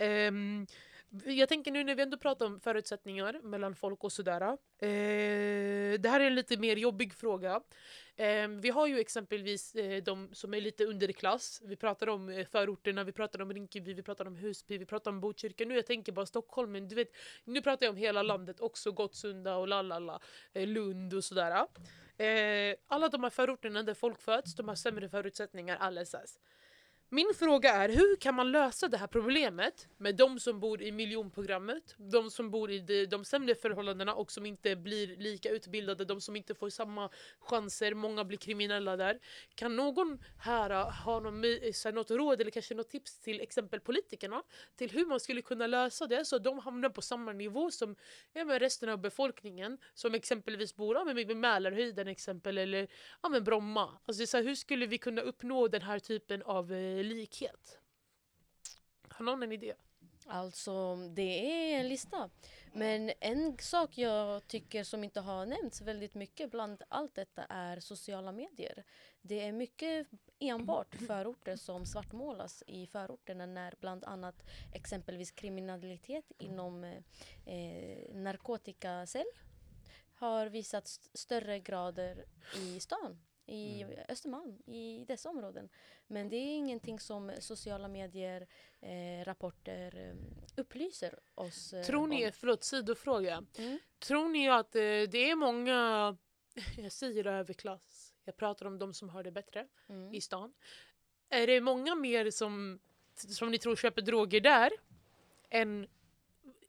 Um, 0.00 0.66
jag 1.24 1.48
tänker 1.48 1.70
nu 1.70 1.84
när 1.84 1.94
vi 1.94 2.02
ändå 2.02 2.16
pratar 2.16 2.46
om 2.46 2.60
förutsättningar 2.60 3.40
mellan 3.42 3.74
folk 3.74 4.04
och 4.04 4.12
sådär. 4.12 4.40
Eh, 4.42 6.00
det 6.00 6.08
här 6.08 6.20
är 6.20 6.26
en 6.26 6.34
lite 6.34 6.56
mer 6.56 6.76
jobbig 6.76 7.14
fråga. 7.14 7.60
Eh, 8.16 8.48
vi 8.48 8.70
har 8.70 8.86
ju 8.86 8.98
exempelvis 8.98 9.74
eh, 9.74 10.02
de 10.02 10.28
som 10.32 10.54
är 10.54 10.60
lite 10.60 10.84
underklass. 10.84 11.62
Vi 11.64 11.76
pratar 11.76 12.06
om 12.06 12.28
eh, 12.28 12.46
förorterna, 12.46 13.04
vi 13.04 13.12
pratar 13.12 13.42
om 13.42 13.52
Rinkeby, 13.52 13.94
vi 13.94 14.02
pratar 14.02 14.26
om 14.26 14.36
Husby, 14.36 14.78
vi 14.78 14.86
pratar 14.86 15.10
om 15.10 15.20
Botkyrka. 15.20 15.64
Nu 15.64 15.74
jag 15.74 15.86
tänker 15.86 16.12
bara 16.12 16.26
Stockholm, 16.26 16.72
men 16.72 16.88
du 16.88 16.94
vet, 16.94 17.16
nu 17.44 17.62
pratar 17.62 17.86
jag 17.86 17.90
om 17.90 17.96
hela 17.96 18.22
landet, 18.22 18.60
också 18.60 18.92
Gottsunda 18.92 19.56
och 19.56 19.68
lalala, 19.68 20.20
eh, 20.52 20.66
Lund 20.66 21.14
och 21.14 21.24
sådär. 21.24 21.66
Eh, 22.16 22.76
alla 22.86 23.08
de 23.08 23.22
här 23.22 23.30
förorterna 23.30 23.82
där 23.82 23.94
folk 23.94 24.20
föds, 24.20 24.54
de 24.54 24.68
har 24.68 24.74
sämre 24.74 25.08
förutsättningar 25.08 25.76
alldeles. 25.76 26.38
Min 27.12 27.32
fråga 27.34 27.72
är, 27.72 27.88
hur 27.88 28.16
kan 28.16 28.34
man 28.34 28.52
lösa 28.52 28.88
det 28.88 28.96
här 28.96 29.06
problemet 29.06 29.88
med 29.96 30.16
de 30.16 30.40
som 30.40 30.60
bor 30.60 30.82
i 30.82 30.92
miljonprogrammet, 30.92 31.94
de 31.96 32.30
som 32.30 32.50
bor 32.50 32.70
i 32.70 32.78
de, 32.78 33.06
de 33.06 33.24
sämre 33.24 33.54
förhållandena 33.54 34.14
och 34.14 34.32
som 34.32 34.46
inte 34.46 34.76
blir 34.76 35.16
lika 35.16 35.50
utbildade, 35.50 36.04
de 36.04 36.20
som 36.20 36.36
inte 36.36 36.54
får 36.54 36.70
samma 36.70 37.10
chanser, 37.40 37.94
många 37.94 38.24
blir 38.24 38.38
kriminella 38.38 38.96
där. 38.96 39.18
Kan 39.54 39.76
någon 39.76 40.18
här 40.38 40.90
ha 41.04 41.20
någon, 41.20 41.42
något 41.94 42.10
råd 42.10 42.40
eller 42.40 42.50
kanske 42.50 42.74
något 42.74 42.90
tips 42.90 43.18
till 43.18 43.40
exempel 43.40 43.80
politikerna 43.80 44.42
till 44.76 44.90
hur 44.90 45.06
man 45.06 45.20
skulle 45.20 45.42
kunna 45.42 45.66
lösa 45.66 46.06
det 46.06 46.24
så 46.24 46.36
att 46.36 46.44
de 46.44 46.58
hamnar 46.58 46.88
på 46.88 47.02
samma 47.02 47.32
nivå 47.32 47.70
som 47.70 47.96
ja, 48.32 48.58
resten 48.60 48.88
av 48.88 48.98
befolkningen 48.98 49.78
som 49.94 50.14
exempelvis 50.14 50.76
bor 50.76 50.96
ja, 50.96 51.04
med 51.04 51.16
vid 51.16 51.36
Mälarhöjden 51.36 52.08
exempel 52.08 52.58
eller 52.58 52.88
ja, 53.22 53.40
Bromma. 53.40 53.98
Alltså, 54.06 54.26
så 54.26 54.36
här, 54.36 54.44
hur 54.44 54.54
skulle 54.54 54.86
vi 54.86 54.98
kunna 54.98 55.22
uppnå 55.22 55.68
den 55.68 55.82
här 55.82 55.98
typen 55.98 56.42
av 56.42 56.72
eh, 56.72 56.99
Eh, 57.00 57.06
likhet? 57.06 57.78
Har 59.08 59.24
någon 59.24 59.42
en 59.42 59.52
idé? 59.52 59.74
Alltså, 60.26 60.96
det 60.96 61.72
är 61.72 61.80
en 61.80 61.88
lista. 61.88 62.30
Men 62.72 63.12
en 63.20 63.58
sak 63.58 63.98
jag 63.98 64.46
tycker 64.46 64.84
som 64.84 65.04
inte 65.04 65.20
har 65.20 65.46
nämnts 65.46 65.80
väldigt 65.80 66.14
mycket 66.14 66.50
bland 66.50 66.82
allt 66.88 67.14
detta 67.14 67.44
är 67.44 67.80
sociala 67.80 68.32
medier. 68.32 68.84
Det 69.22 69.40
är 69.40 69.52
mycket 69.52 70.06
enbart 70.38 70.94
förorter 71.06 71.56
som 71.56 71.86
svartmålas 71.86 72.62
i 72.66 72.86
förorterna 72.86 73.46
när 73.46 73.74
bland 73.80 74.04
annat 74.04 74.42
exempelvis 74.72 75.30
kriminalitet 75.30 76.32
inom 76.38 76.84
eh, 76.84 77.02
eh 77.46 78.14
narkotikacell 78.14 79.26
har 80.14 80.46
visat 80.46 80.86
st- 80.86 81.18
större 81.18 81.58
grader 81.58 82.24
i 82.56 82.80
stan, 82.80 83.18
i 83.50 83.82
Mm. 83.82 83.98
Östermalm, 84.08 84.58
i 84.66 85.04
dessa 85.08 85.28
områden. 85.28 85.68
Men 86.06 86.28
det 86.28 86.36
är 86.36 86.56
ingenting 86.56 87.00
som 87.00 87.32
sociala 87.38 87.88
medier, 87.88 88.46
eh, 88.80 89.24
rapporter 89.24 89.96
eh, 90.10 90.16
upplyser 90.56 91.18
oss 91.34 91.72
eh, 91.72 91.82
Tror 91.84 92.06
ni, 92.06 92.26
om. 92.26 92.32
förlåt 92.32 92.64
sidofråga, 92.64 93.44
Mm. 93.58 93.78
tror 93.98 94.28
ni 94.28 94.48
att 94.50 94.74
eh, 94.76 94.80
det 94.80 95.30
är 95.30 95.36
många, 95.36 96.16
jag 96.78 96.92
säger 96.92 97.26
överklass, 97.26 98.14
jag 98.24 98.36
pratar 98.36 98.66
om 98.66 98.78
de 98.78 98.94
som 98.94 99.08
har 99.08 99.22
det 99.22 99.30
bättre 99.32 99.68
Mm. 99.88 100.14
i 100.14 100.20
stan. 100.20 100.52
Är 101.28 101.46
det 101.46 101.60
många 101.60 101.94
mer 101.94 102.30
som, 102.30 102.80
som 103.14 103.50
ni 103.50 103.58
tror 103.58 103.76
köper 103.76 104.02
droger 104.02 104.40
där 104.40 104.70
än 105.50 105.86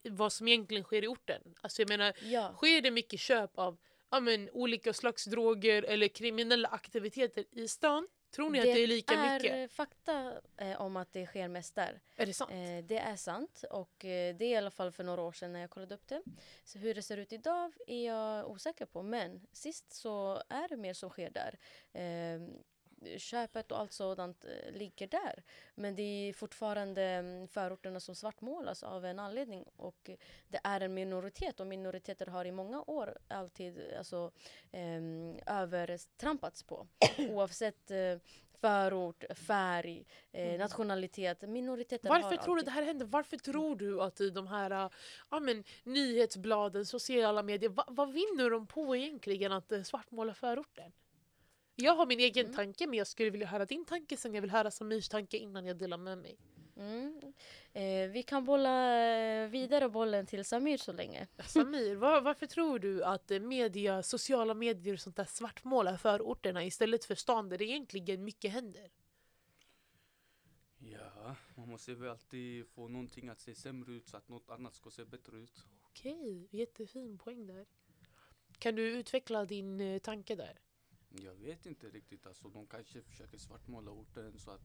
vad 0.04 0.34
som 0.34 0.48
egentligen 0.48 0.84
sker 0.84 1.04
i 1.04 1.08
orten? 1.08 1.42
Alltså 1.62 1.82
jag 1.82 1.90
menar, 1.90 2.14
Ja. 2.24 2.54
sker 2.54 2.82
det 2.82 2.92
mycket 2.92 3.20
köp 3.20 3.52
av 3.60 3.78
ja, 4.12 4.20
men, 4.20 4.50
olika 4.50 4.94
slags 4.94 5.26
droger 5.26 5.84
eller 5.84 6.08
kriminella 6.08 6.68
aktiviteter 6.68 7.46
i 7.52 7.68
stan? 7.68 8.08
Tror 8.32 8.50
ni 8.50 8.60
att 8.60 8.66
det 8.66 8.84
är 8.84 8.88
lika 8.88 9.14
är 9.14 9.40
mycket? 9.40 9.72
eh, 9.72 9.76
fakta 9.76 10.34
eh, 10.58 10.82
om 10.82 10.98
att 10.98 11.14
det 11.14 11.26
sker 11.26 11.48
mest 11.48 11.76
där. 11.76 12.02
Är 12.16 12.26
det 12.26 12.34
sant? 12.34 12.52
Eh, 12.52 12.86
det 12.86 13.00
är 13.00 13.16
sant 13.16 13.64
och 13.70 14.06
eh, 14.06 14.36
det 14.36 14.46
är 14.46 14.50
i 14.50 14.56
alla 14.56 14.72
fall 14.72 14.92
för 14.92 15.04
några 15.04 15.22
år 15.22 15.32
sedan 15.32 15.54
när 15.54 15.62
jag 15.62 15.70
kollade 15.70 15.96
upp 15.96 16.08
det. 16.08 16.22
Så 16.64 16.80
hur 16.80 16.94
det 16.94 17.02
ser 17.02 17.18
ut 17.18 17.34
idag 17.34 17.74
är 17.88 18.06
jag 18.06 18.50
osäker 18.50 18.86
på 18.86 19.04
men 19.04 19.48
sist 19.52 19.94
så 19.94 20.44
är 20.50 20.68
det 20.70 20.78
mer 20.78 20.94
som 20.94 21.10
sker 21.10 21.30
där. 21.30 21.60
Eh, 23.06 23.18
köpet 23.18 23.72
och 23.72 23.80
allt 23.80 23.94
sådant 23.94 24.46
eh, 24.46 24.72
ligger 24.72 25.08
där. 25.08 25.44
Men 25.76 25.96
det 25.96 26.04
är 26.04 26.34
fortfarande 26.34 27.04
mm, 27.04 27.48
förorterna 27.48 28.00
som 28.00 28.16
svartmålas 28.16 28.84
av 28.84 29.06
en 29.06 29.20
anledning 29.20 29.66
och 29.76 30.10
eh, 30.10 30.16
det 30.48 30.60
är 30.64 30.82
en 30.82 30.94
minoritet 30.94 31.60
och 31.60 31.68
minoriteter 31.68 32.26
har 32.26 32.46
i 32.46 32.52
många 32.52 32.82
år 32.82 33.18
alltid 33.28 33.94
alltså, 33.98 34.32
ehm, 34.72 35.40
övertrampats 35.46 36.64
på. 36.64 36.88
Oavsett 37.30 37.92
eh, 37.92 38.18
förort, 38.62 39.24
färg, 39.36 40.06
eh, 40.32 40.46
Mm. 40.46 40.60
nationalitet. 40.60 41.42
Minoriteter 41.42 42.10
Varför 42.10 42.30
har 42.30 42.38
tror 42.38 42.56
du 42.56 42.60
alltid... 42.60 42.66
det 42.68 42.72
här 42.72 42.84
händer? 42.84 43.06
Varför 43.06 43.38
tror 43.38 43.76
du 43.76 44.02
att 44.02 44.22
i 44.22 44.30
de 44.30 44.48
här 44.48 44.90
ja, 45.32 45.40
men, 45.40 45.64
nyhetsbladen, 45.84 46.86
sociala 46.86 47.44
medier, 47.44 47.70
va, 47.70 47.86
vad 47.88 48.14
vinner 48.14 48.50
de 48.50 48.68
på 48.68 48.96
egentligen 48.96 49.52
att 49.52 49.72
uh, 49.72 49.84
svartmåla 49.84 50.34
förorten? 50.34 50.92
Jag 51.82 51.96
har 51.96 52.06
min 52.06 52.20
egen 52.20 52.46
Mm. 52.46 52.56
tanke 52.56 52.88
men 52.88 52.98
jag 52.98 53.08
skulle 53.08 53.30
vilja 53.30 53.48
höra 53.48 53.66
din 53.66 53.86
tanke 53.86 54.18
sen 54.18 54.34
jag 54.34 54.42
vill 54.42 54.52
höra 54.52 54.72
Samirs 54.72 55.10
tanke 55.10 55.38
innan 55.38 55.66
jag 55.66 55.78
delar 55.78 55.98
med 55.98 56.18
mig. 56.18 56.38
Mm. 56.78 57.34
Eh, 57.74 58.10
vi 58.12 58.24
kan 58.24 58.46
bolla 58.46 59.06
eh, 59.06 59.50
vidare 59.50 59.90
bollen 59.90 60.26
till 60.26 60.46
Samir 60.46 60.78
så 60.78 60.94
länge. 60.94 61.28
Samir, 61.46 61.96
var, 61.96 62.22
varför 62.22 62.46
tror 62.46 62.80
du 62.80 63.04
att 63.04 63.32
eh, 63.32 63.40
media, 63.40 64.04
sociala 64.04 64.54
medier 64.54 64.94
och 64.94 65.00
sånt 65.00 65.16
där 65.16 65.26
svartmålar 65.26 65.98
förorterna 65.98 66.66
istället 66.66 67.06
för 67.06 67.16
stan 67.16 67.50
där 67.50 67.58
det 67.58 67.66
egentligen 67.66 68.24
mycket 68.24 68.52
händer? 68.52 68.92
Ja, 70.80 71.36
man 71.56 71.70
måste 71.70 71.94
väl 71.94 72.10
alltid 72.10 72.68
få 72.68 72.88
någonting 72.88 73.30
att 73.30 73.40
se 73.42 73.56
sämre 73.56 73.92
ut 73.94 74.08
så 74.08 74.18
att 74.18 74.30
något 74.30 74.50
annat 74.50 74.76
ska 74.76 74.90
se 74.90 75.06
bättre 75.06 75.38
ut. 75.38 75.64
Okej, 75.84 76.48
jättefin 76.52 77.18
poäng 77.18 77.48
där. 77.48 77.66
Kan 78.60 78.76
du 78.76 78.90
utveckla 78.92 79.46
din 79.46 79.80
eh, 79.82 80.00
tanke 80.00 80.36
där? 80.36 80.60
Jag 81.12 81.36
vet 81.36 81.66
inte 81.66 81.90
riktigt, 81.90 82.26
alltså 82.26 82.50
de 82.50 82.68
kanske 82.68 83.02
försöker 83.02 83.38
svartmåla 83.38 83.92
orten 83.92 84.40
så 84.40 84.52
att 84.52 84.62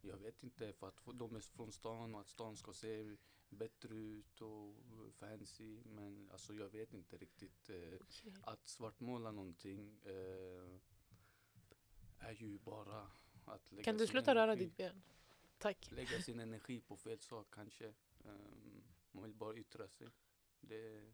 jag 0.00 0.16
vet 0.16 0.42
inte 0.42 0.72
för 0.72 0.88
att 0.88 1.00
de 1.14 1.36
är 1.36 1.40
från 1.40 1.72
stan 1.72 2.14
och 2.14 2.20
att 2.20 2.28
stan 2.28 2.56
ska 2.56 2.72
se 2.72 3.16
bättre 3.48 3.94
ut 3.94 4.40
och 4.40 4.74
fancy 5.12 5.80
men 5.84 6.30
alltså 6.32 6.54
jag 6.54 6.68
vet 6.68 6.94
inte 6.94 7.16
riktigt. 7.16 7.70
Eh, 7.70 7.98
att 8.42 8.68
svartmåla 8.68 9.30
någonting 9.30 10.00
eh, 10.04 10.80
är 12.18 12.32
ju 12.32 12.58
bara 12.58 13.10
att 13.44 13.72
lägga 13.72 13.84
Kan 13.84 13.98
du 13.98 14.06
sluta 14.06 14.34
röra 14.34 14.56
ditt 14.56 14.76
ben? 14.76 15.02
Tack. 15.58 15.90
Lägga 15.90 16.22
sin 16.22 16.40
energi 16.40 16.80
på 16.80 16.96
fel 16.96 17.20
sak 17.20 17.46
kanske. 17.50 17.94
Ehm, 18.24 18.84
man 19.12 19.22
vill 19.22 19.34
bara 19.34 19.56
yttra 19.56 19.88
sig. 19.88 20.08
Det, 20.60 21.12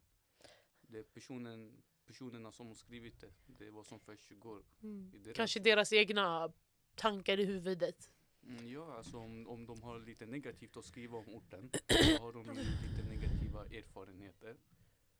det 0.81 0.99
är 0.99 1.03
personen, 1.03 1.83
personerna 2.05 2.51
som 2.51 2.67
har 2.67 2.75
skrivit 2.75 3.19
det. 3.21 3.33
Det 3.47 3.67
är 3.67 3.71
vad 3.71 3.85
som 3.85 3.99
försiggår. 3.99 4.63
i 4.81 5.17
deras- 5.17 5.35
Kanske 5.35 5.59
deras 5.59 5.93
egna 5.93 6.53
tankar 6.95 7.39
i 7.39 7.45
huvudet. 7.45 8.09
Mm, 8.47 8.69
ja, 8.71 8.97
alltså 8.97 9.17
om, 9.17 9.47
om 9.47 9.65
de 9.65 9.81
har 9.83 9.99
lite 9.99 10.25
negativt 10.25 10.77
att 10.77 10.85
skriva 10.85 11.17
om 11.17 11.29
orten 11.35 11.69
så 11.89 12.21
har 12.21 12.33
de 12.33 12.43
lite 12.49 13.03
negativa 13.09 13.65
erfarenheter. 13.65 14.57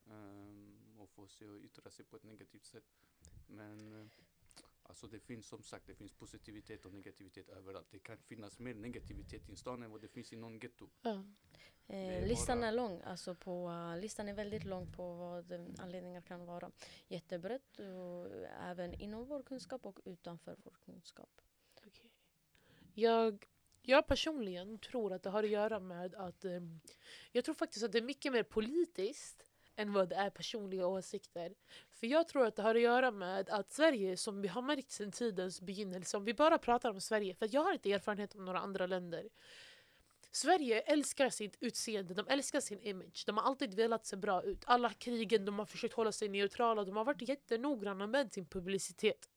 ehm, 0.07 0.79
och 0.97 1.09
får 1.09 1.27
sig 1.27 1.47
att 1.57 1.61
yttra 1.61 1.91
sig 1.91 2.05
på 2.05 2.15
ett 2.15 2.23
negativt 2.23 2.65
sätt. 2.65 2.83
Men 3.47 4.01
eh, 4.01 4.07
alltså 4.83 5.07
det 5.07 5.19
finns 5.19 5.47
som 5.47 5.63
sagt 5.63 5.87
det 5.87 5.95
finns 5.95 6.11
positivitet 6.11 6.85
och 6.85 6.93
negativitet 6.93 7.49
överallt. 7.49 7.87
Det 7.91 7.99
kan 7.99 8.17
finnas 8.17 8.59
mer 8.59 8.73
negativitet 8.73 9.47
i 9.49 9.51
en 9.51 9.57
stad 9.57 9.83
än 9.83 9.91
vad 9.91 10.01
det 10.01 10.07
finns 10.07 10.33
i 10.33 10.35
någon 10.35 10.59
getto. 10.59 10.89
Ja. 11.01 11.25
är 11.87 12.21
Eh, 12.21 12.27
listan 12.27 12.59
bara- 12.59 12.67
är 12.67 12.71
lång, 12.71 13.01
alltså 13.01 13.35
på, 13.35 13.69
eh, 13.69 14.01
listan 14.01 14.29
är 14.29 14.33
väldigt 14.33 14.63
lång 14.65 14.91
på 14.91 15.13
vad 15.13 15.51
eh, 15.51 15.65
anledningar 15.77 16.21
kan 16.21 16.45
vara. 16.45 16.71
Jättebrett, 17.07 17.79
och 17.79 18.45
även 18.61 18.93
inom 18.93 19.25
vår 19.25 19.43
kunskap 19.43 19.85
och 19.85 19.99
utanför 20.05 20.55
vår 20.63 20.75
kunskap. 20.85 21.41
Okej. 21.87 22.11
Jag, 22.93 23.45
jag 23.81 24.07
personligen 24.07 24.79
tror 24.79 25.13
att 25.13 25.23
det 25.23 25.29
har 25.29 25.43
att 25.43 25.49
göra 25.49 25.79
med 25.79 26.15
att 26.15 26.45
ehm, 26.45 26.79
jag 27.31 27.45
tror 27.45 27.55
faktiskt 27.55 27.85
att 27.85 27.91
det 27.91 27.97
är 27.97 28.01
mycket 28.03 28.31
mer 28.31 28.43
politiskt 28.43 29.52
än 29.75 29.93
vad 29.93 30.09
det 30.09 30.15
är 30.15 30.29
personliga 30.29 30.87
åsikter. 30.87 31.53
För 31.91 32.07
jag 32.07 32.27
tror 32.27 32.45
att 32.45 32.55
det 32.55 32.61
har 32.61 32.75
att 32.75 32.81
göra 32.81 33.11
med 33.11 33.49
att 33.49 33.71
Sverige, 33.71 34.17
som 34.17 34.41
vi 34.41 34.47
har 34.47 34.61
märkt 34.61 34.91
sedan 34.91 35.11
tidens 35.11 35.61
begynnelse, 35.61 36.17
om 36.17 36.25
vi 36.25 36.33
bara 36.33 36.57
pratar 36.57 36.89
om 36.89 37.01
Sverige, 37.01 37.35
för 37.35 37.49
jag 37.51 37.63
har 37.63 37.73
inte 37.73 37.91
erfarenhet 37.91 38.35
om 38.35 38.45
några 38.45 38.59
andra 38.59 38.85
länder. 38.87 39.29
Sverige 40.31 40.81
älskar 40.81 41.29
sitt 41.29 41.57
utseende, 41.59 42.13
de 42.13 42.27
älskar 42.27 42.59
sin 42.59 42.79
image. 42.79 43.23
De 43.25 43.37
har 43.37 43.43
alltid 43.43 43.73
velat 43.73 44.05
se 44.05 44.15
bra 44.15 44.43
ut. 44.43 44.63
Alla 44.65 44.93
krigen, 44.93 45.45
de 45.45 45.59
har 45.59 45.65
försökt 45.65 45.93
hålla 45.93 46.11
sig 46.11 46.29
neutrala, 46.29 46.83
de 46.83 46.97
har 46.97 47.05
varit 47.05 47.29
jättenoggranna 47.29 48.07
med 48.07 48.33
sin 48.33 48.45
publicitet. 48.45 49.29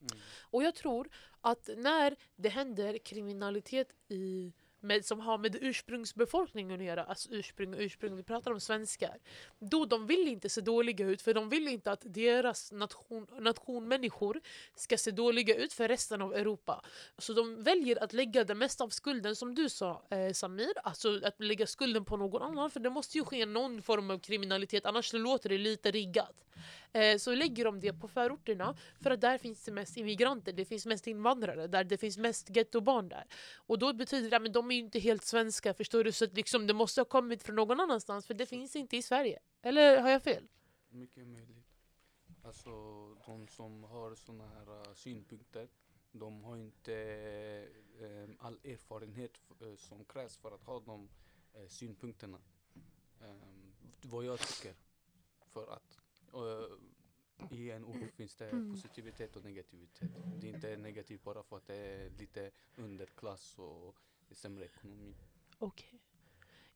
Mm. 0.00 0.22
Och 0.40 0.62
jag 0.62 0.74
tror 0.74 1.08
att 1.40 1.68
när 1.76 2.16
det 2.36 2.48
händer 2.48 2.98
kriminalitet 2.98 3.92
i 4.08 4.52
med, 4.86 5.04
som 5.04 5.20
har 5.20 5.38
med 5.38 5.56
ursprungsbefolkningen 5.60 6.80
att 6.80 6.86
göra, 6.86 7.04
alltså 7.04 7.28
ursprung 7.32 7.74
och 7.74 7.80
ursprung, 7.80 8.16
vi 8.16 8.22
pratar 8.22 8.50
om 8.50 8.60
svenskar. 8.60 9.18
Då 9.58 9.84
de 9.84 10.06
vill 10.06 10.28
inte 10.28 10.48
se 10.48 10.60
dåliga 10.60 11.06
ut 11.06 11.22
för 11.22 11.34
de 11.34 11.48
vill 11.48 11.68
inte 11.68 11.90
att 11.92 12.02
deras 12.04 12.72
nation, 12.72 13.26
nationmänniskor 13.40 14.40
ska 14.74 14.98
se 14.98 15.10
dåliga 15.10 15.54
ut 15.54 15.72
för 15.72 15.88
resten 15.88 16.22
av 16.22 16.34
Europa. 16.34 16.84
Så 17.18 17.32
de 17.32 17.62
väljer 17.62 18.02
att 18.02 18.12
lägga 18.12 18.44
det 18.44 18.54
mesta 18.54 18.84
av 18.84 18.88
skulden, 18.88 19.36
som 19.36 19.54
du 19.54 19.68
sa 19.68 20.02
eh, 20.10 20.32
Samir, 20.32 20.72
alltså 20.84 21.20
att 21.24 21.40
lägga 21.40 21.66
skulden 21.66 22.04
på 22.04 22.16
någon 22.16 22.42
annan 22.42 22.70
för 22.70 22.80
det 22.80 22.90
måste 22.90 23.18
ju 23.18 23.24
ske 23.24 23.46
någon 23.46 23.82
form 23.82 24.10
av 24.10 24.18
kriminalitet 24.18 24.86
annars 24.86 25.12
låter 25.12 25.48
det 25.48 25.58
lite 25.58 25.90
riggat. 25.90 26.46
Eh, 26.96 27.18
så 27.18 27.34
lägger 27.34 27.64
de 27.64 27.80
det 27.80 27.92
på 27.92 28.08
förorterna 28.08 28.76
för 29.00 29.10
att 29.10 29.20
där 29.20 29.38
finns 29.38 29.64
det 29.64 29.72
mest 29.72 29.96
immigranter, 29.96 30.52
det 30.52 30.64
finns 30.64 30.86
mest 30.86 31.06
invandrare, 31.06 31.66
där 31.66 31.84
det 31.84 31.98
finns 31.98 32.18
mest 32.18 32.56
gettobarn 32.56 33.08
där. 33.08 33.26
Och 33.56 33.78
då 33.78 33.92
betyder 33.92 34.30
det 34.30 34.36
att 34.36 34.52
de 34.52 34.70
är 34.70 34.74
ju 34.74 34.80
inte 34.80 34.98
helt 34.98 35.24
svenska, 35.24 35.74
förstår 35.74 36.04
du? 36.04 36.12
Så 36.12 36.24
att 36.24 36.34
liksom, 36.34 36.66
det 36.66 36.74
måste 36.74 37.00
ha 37.00 37.04
kommit 37.04 37.42
från 37.42 37.56
någon 37.56 37.80
annanstans 37.80 38.26
för 38.26 38.34
det 38.34 38.46
finns 38.46 38.76
inte 38.76 38.96
i 38.96 39.02
Sverige. 39.02 39.38
Eller 39.62 40.00
har 40.00 40.10
jag 40.10 40.22
fel? 40.22 40.48
Mycket 40.88 41.26
möjligt. 41.26 41.66
Alltså 42.42 42.70
de 43.26 43.48
som 43.48 43.84
har 43.84 44.14
sådana 44.14 44.48
här 44.48 44.70
uh, 44.70 44.94
synpunkter, 44.94 45.68
de 46.12 46.44
har 46.44 46.56
inte 46.56 46.94
eh, 48.00 48.28
all 48.38 48.58
erfarenhet 48.64 49.32
eh, 49.60 49.76
som 49.76 50.04
krävs 50.04 50.36
för 50.36 50.52
att 50.52 50.64
ha 50.64 50.80
de 50.80 51.08
eh, 51.54 51.68
synpunkterna. 51.68 52.38
Ehm, 53.20 53.72
vad 54.02 54.24
jag 54.24 54.38
tycker. 54.38 54.74
För 55.52 55.72
att 55.72 56.05
i 57.50 57.70
en 57.70 57.84
ort 57.84 58.12
finns 58.16 58.34
det 58.34 58.48
Mm. 58.48 58.72
positivitet 58.72 59.36
och 59.36 59.44
negativitet. 59.44 60.10
Det 60.40 60.48
är 60.50 60.54
inte 60.54 60.76
negativt 60.76 61.22
bara 61.22 61.42
för 61.42 61.56
att 61.56 61.66
det 61.66 61.74
är 61.76 62.10
lite 62.18 62.50
underklass 62.76 63.58
och 63.58 63.96
sämre 64.30 64.64
ekonomi. 64.64 65.14
Okej. 65.58 66.00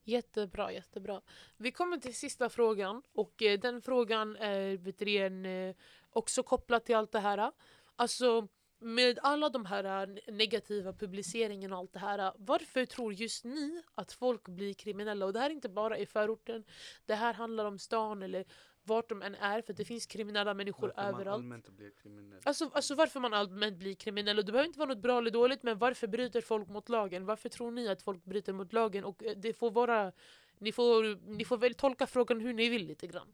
Jättebra, 0.03 0.73
jättebra. 0.73 1.21
Vi 1.57 1.73
kommer 1.73 1.97
till 1.99 2.15
sista 2.15 2.49
frågan 2.49 3.03
och 3.13 3.43
eh, 3.43 3.61
den 3.61 3.83
frågan 3.83 4.37
är 4.37 4.77
vet 4.77 4.99
du, 4.99 5.17
en, 5.17 5.47
eh, 5.47 5.75
också 6.11 6.43
kopplad 6.43 6.85
till 6.85 6.97
allt 6.97 7.13
det 7.13 7.21
här. 7.21 7.53
Alltså 7.97 8.49
med 8.79 9.19
alla 9.23 9.49
de 9.49 9.65
här 9.67 9.85
eh, 9.85 10.35
negativa 10.35 10.93
publiceringarna 10.93 11.75
och 11.77 11.81
allt 11.81 11.93
det 11.93 11.99
här. 11.99 12.33
Varför 12.39 12.87
tror 12.87 13.13
just 13.13 13.45
ni 13.45 13.83
att 13.95 14.13
folk 14.13 14.49
blir 14.49 14.75
kriminella? 14.75 15.27
Och 15.27 15.33
det 15.33 15.41
här 15.41 15.51
är 15.51 15.55
inte 15.55 15.69
bara 15.69 15.99
i 15.99 16.07
förorten. 16.07 16.65
Det 17.07 17.15
här 17.15 17.35
handlar 17.35 17.65
om 17.65 17.79
stan 17.79 18.23
eller 18.23 18.45
vart 18.91 19.09
de 19.09 19.23
än 19.23 19.35
är 19.35 19.63
för 19.63 19.73
det 19.73 19.85
finns 19.85 20.07
kriminella 20.07 20.55
människor 20.55 20.89
Varför 20.89 21.03
man 21.03 21.15
överallt. 21.15 21.35
allmänt 21.35 21.69
blir 21.69 21.91
kriminell. 21.91 22.41
Alltså, 22.45 22.71
alltså 22.75 22.95
varför 22.95 23.21
man 23.21 23.35
allmänt 23.35 23.79
blir 23.79 23.95
kriminell. 23.95 24.39
Och 24.39 24.45
det 24.45 24.53
behöver 24.53 24.67
inte 24.67 24.79
vara 24.79 24.89
något 24.89 25.03
bra 25.03 25.19
eller 25.19 25.31
dåligt 25.31 25.63
men 25.63 25.79
varför 25.79 26.07
bryter 26.07 26.41
folk 26.41 26.69
mot 26.69 26.89
lagen? 26.89 27.27
Varför 27.27 27.49
tror 27.49 27.71
ni 27.71 27.89
att 27.89 28.03
folk 28.03 28.25
bryter 28.25 28.53
mot 28.53 28.73
lagen? 28.73 29.05
Och 29.05 29.25
eh, 29.25 29.37
det 29.37 29.53
får 29.53 29.71
vara... 29.71 30.13
Ni 30.59 30.73
får, 30.73 31.17
ni 31.37 31.45
får 31.45 31.59
väl 31.59 31.75
tolka 31.75 32.07
frågan 32.07 32.41
hur 32.41 32.53
ni 32.55 32.69
vill 32.69 32.87
lite 32.87 33.07
grann. 33.07 33.29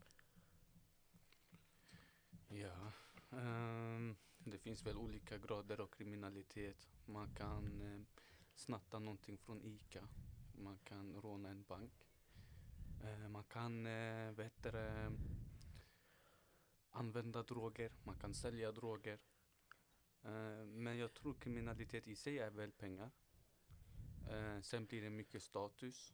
Ja, 2.47 2.91
ehm, 3.31 4.15
det 4.39 4.57
finns 4.57 4.85
väl 4.85 4.97
olika 4.97 5.37
grader 5.37 5.81
av 5.81 5.87
kriminalitet. 5.87 6.87
Man 7.05 7.29
kan 7.35 7.81
eh, 7.81 8.01
snatta 8.55 8.99
någonting 8.99 9.37
från 9.37 9.61
ICA. 9.63 10.07
Man 10.53 10.77
kan 10.83 11.13
råna 11.21 11.49
en 11.49 11.63
bank. 11.63 11.91
Eh, 13.03 13.29
man 13.29 13.43
kan 13.43 13.85
eh, 13.85 14.31
vad 14.31 14.45
heter 14.45 14.71
det, 14.71 15.11
använda 16.91 17.43
droger. 17.43 17.91
Man 18.03 18.15
kan 18.15 18.33
sälja 18.33 18.71
droger. 18.71 19.19
Uh, 20.25 20.65
men 20.65 20.97
jag 20.97 21.13
tror 21.13 21.33
kriminalitet 21.33 22.07
i 22.07 22.15
sig 22.15 22.39
är 22.39 22.49
väl 22.51 22.71
pengar. 22.71 23.11
Uh, 24.31 24.61
sen 24.61 24.85
blir 24.85 25.01
det 25.01 25.09
mycket 25.09 25.43
status. 25.43 26.13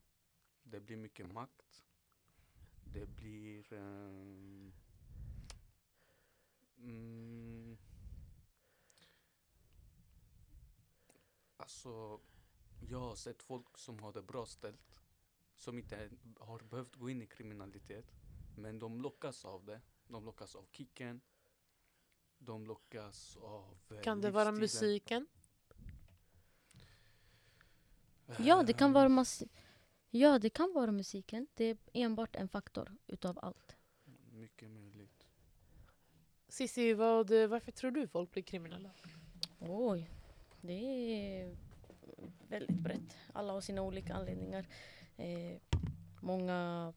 Det 0.63 0.79
blir 0.79 0.97
mycket 0.97 1.31
makt. 1.31 1.83
Det 2.83 3.05
blir 3.05 3.73
ehm, 3.73 4.73
Mm. 6.83 7.77
Alltså, 11.57 12.19
jag 12.89 12.99
har 12.99 13.15
sett 13.15 13.43
folk 13.43 13.77
som 13.77 13.99
har 13.99 14.13
det 14.13 14.21
bra 14.21 14.45
ställt. 14.45 15.01
Som 15.55 15.77
inte 15.77 16.09
har 16.39 16.59
behövt 16.59 16.95
gå 16.95 17.09
in 17.09 17.21
i 17.21 17.27
kriminalitet. 17.27 18.05
Men 18.57 18.79
de 18.79 19.01
lockas 19.01 19.45
av 19.45 19.65
det. 19.65 19.81
De 20.13 20.26
lockas 20.26 20.56
av 20.56 20.65
kicken. 20.71 21.21
De 22.38 22.65
lockas 22.65 23.38
av 23.41 23.78
eh, 23.91 24.02
Kan 24.02 24.21
det 24.21 24.32
vara 24.32 24.52
livsstilen. 24.52 24.91
musiken? 24.93 25.28
Ja, 28.39 28.63
det 28.63 28.73
kan 28.73 28.93
vara 28.93 29.10
mass- 29.10 29.43
Ja, 30.10 30.39
det 30.39 30.49
kan 30.49 30.73
vara 30.73 30.91
musiken. 30.91 31.47
Det 31.54 31.65
är 31.65 31.78
enbart 31.93 32.36
en 32.36 32.47
faktor 32.49 32.95
utav 33.08 33.39
allt. 33.41 33.76
Mycket 34.32 34.69
möjligt. 34.71 35.28
Cissi, 36.47 36.93
vad, 36.93 37.32
varför 37.32 37.71
tror 37.71 37.91
du 37.91 38.08
folk 38.08 38.32
blir 38.32 38.43
kriminella? 38.43 38.91
Oj, 39.60 40.10
det 40.62 40.73
är 40.73 41.58
väldigt 42.47 42.78
brett. 42.80 43.17
Alla 43.34 43.54
har 43.54 43.62
sina 43.62 43.82
olika 43.82 44.13
anledningar. 44.13 44.67
Eh, 45.17 45.58
många 46.21 46.93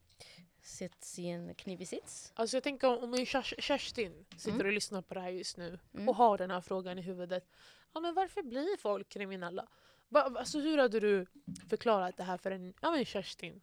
sätts 0.66 1.18
i 1.18 1.26
en 1.26 1.54
knivig 1.54 1.88
sits. 1.88 2.32
Alltså 2.34 2.56
jag 2.56 2.64
tänker 2.64 3.02
om- 3.04 3.26
Kerstin 3.58 4.24
sitter 4.36 4.50
Mm. 4.50 4.66
och 4.66 4.72
lyssnar 4.72 5.02
på 5.02 5.14
det 5.14 5.20
här 5.20 5.28
just 5.30 5.56
nu 5.56 5.78
Mm. 5.94 6.08
och 6.08 6.16
har 6.16 6.38
den 6.38 6.50
här 6.50 6.60
frågan 6.60 6.98
i 6.98 7.02
huvudet. 7.02 7.48
Ja, 7.94 8.00
men 8.00 8.14
varför 8.14 8.42
blir 8.42 8.76
folk 8.76 9.08
kriminella? 9.08 9.68
Alltså, 10.14 10.58
hur 10.60 10.78
hade 10.78 11.00
du 11.00 11.26
förklarat 11.68 12.16
det 12.16 12.22
här 12.22 12.36
för 12.38 12.50
en 12.50 12.74
ja, 12.82 12.90
men 12.90 13.04
Kerstin? 13.04 13.60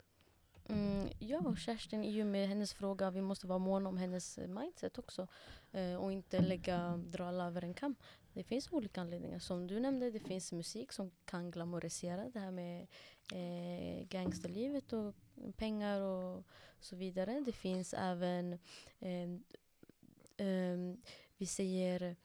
Mm, 0.69 1.07
ja, 1.19 1.55
Kerstin, 1.55 2.03
i 2.03 2.21
och 2.23 2.27
med 2.27 2.47
hennes 2.47 2.73
fråga, 2.73 3.11
vi 3.11 3.21
måste 3.21 3.47
vara 3.47 3.59
måna 3.59 3.89
om 3.89 3.97
hennes 3.97 4.37
mindset 4.37 4.97
också. 4.97 5.27
Eh, 5.71 5.95
och 5.95 6.11
inte 6.11 6.39
lägga, 6.41 6.97
dra 6.97 7.25
alla 7.27 7.47
över 7.47 7.61
en 7.63 7.73
kam. 7.73 7.95
Det 8.33 8.43
finns 8.43 8.71
olika 8.71 9.01
anledningar. 9.01 9.39
Som 9.39 9.67
du 9.67 9.79
nämnde, 9.79 10.11
det 10.11 10.19
finns 10.19 10.51
musik 10.51 10.91
som 10.91 11.11
kan 11.25 11.51
glamorisera 11.51 12.29
det 12.29 12.39
här 12.39 12.51
med 12.51 12.87
eh, 13.33 14.07
gangsterlivet 14.07 14.93
och 14.93 15.15
pengar 15.57 16.01
och 16.01 16.43
så 16.79 16.95
vidare. 16.95 17.43
Det 17.45 17.51
finns 17.51 17.93
även, 17.93 18.53
eh, 18.99 19.31
eh, 20.47 20.77
vi 21.37 21.45
säger 21.45 22.15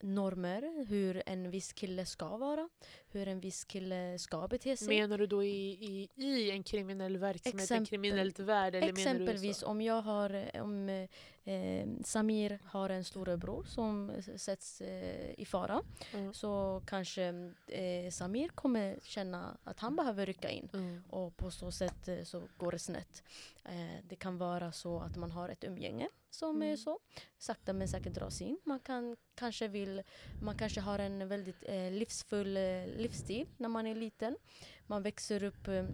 normer, 0.00 0.84
hur 0.88 1.22
en 1.26 1.50
viss 1.50 1.72
kille 1.72 2.06
ska 2.06 2.36
vara, 2.36 2.68
hur 3.14 3.28
en 3.28 3.40
viss 3.40 3.64
kille 3.64 4.18
ska 4.18 4.48
bete 4.48 4.76
sig. 4.76 4.88
Menar 4.88 5.18
du 5.18 5.26
då 5.26 5.44
i, 5.44 5.48
i, 5.70 6.08
i 6.24 6.50
en 6.50 6.62
kriminell 6.62 7.16
verksamhet, 7.18 7.54
en 7.54 7.60
Exempel- 7.60 7.86
kriminellt 7.86 8.38
värld? 8.38 8.74
Eller 8.74 8.88
Exempelvis 8.88 9.62
om 9.62 9.80
jag 9.80 10.02
har, 10.02 10.50
om 10.60 10.88
eh, 11.44 11.88
Samir 12.04 12.58
har 12.64 12.90
en 12.90 13.04
storebror 13.04 13.64
som 13.64 14.12
sätts 14.36 14.80
eh, 14.80 15.30
i 15.40 15.44
fara 15.44 15.82
Mm. 16.14 16.34
så 16.34 16.82
kanske 16.86 17.22
eh, 17.66 18.10
Samir 18.10 18.48
kommer 18.48 18.98
känna 19.02 19.56
att 19.64 19.80
han 19.80 19.96
behöver 19.96 20.26
rycka 20.26 20.50
in 20.50 20.68
Mm. 20.72 21.02
och 21.10 21.36
på 21.36 21.50
så 21.50 21.72
sätt 21.72 22.08
eh, 22.08 22.22
så 22.24 22.42
går 22.56 22.72
det 22.72 22.78
snett. 22.78 23.22
Eh, 23.64 24.04
det 24.08 24.16
kan 24.16 24.38
vara 24.38 24.72
så 24.72 25.00
att 25.00 25.16
man 25.16 25.30
har 25.30 25.48
ett 25.48 25.64
umgänge 25.64 26.08
som 26.30 26.56
Mm. 26.56 26.72
är 26.72 26.76
så 26.76 26.98
sakta 27.38 27.72
men 27.72 27.88
säkert 27.88 28.12
dras 28.14 28.40
in. 28.42 28.58
Man, 28.64 28.80
kan, 28.80 29.16
kanske, 29.34 29.68
vill, 29.68 30.02
man 30.42 30.56
kanske 30.58 30.80
har 30.80 30.98
en 30.98 31.28
väldigt 31.28 31.62
eh, 31.68 31.90
livsfull 31.90 32.56
livsstil 33.02 33.46
när 33.56 33.68
man 33.68 33.86
är 33.86 33.94
liten. 33.94 34.36
Man 34.86 35.02
växer 35.02 35.44
upp 35.44 35.68
eh, 35.68 35.84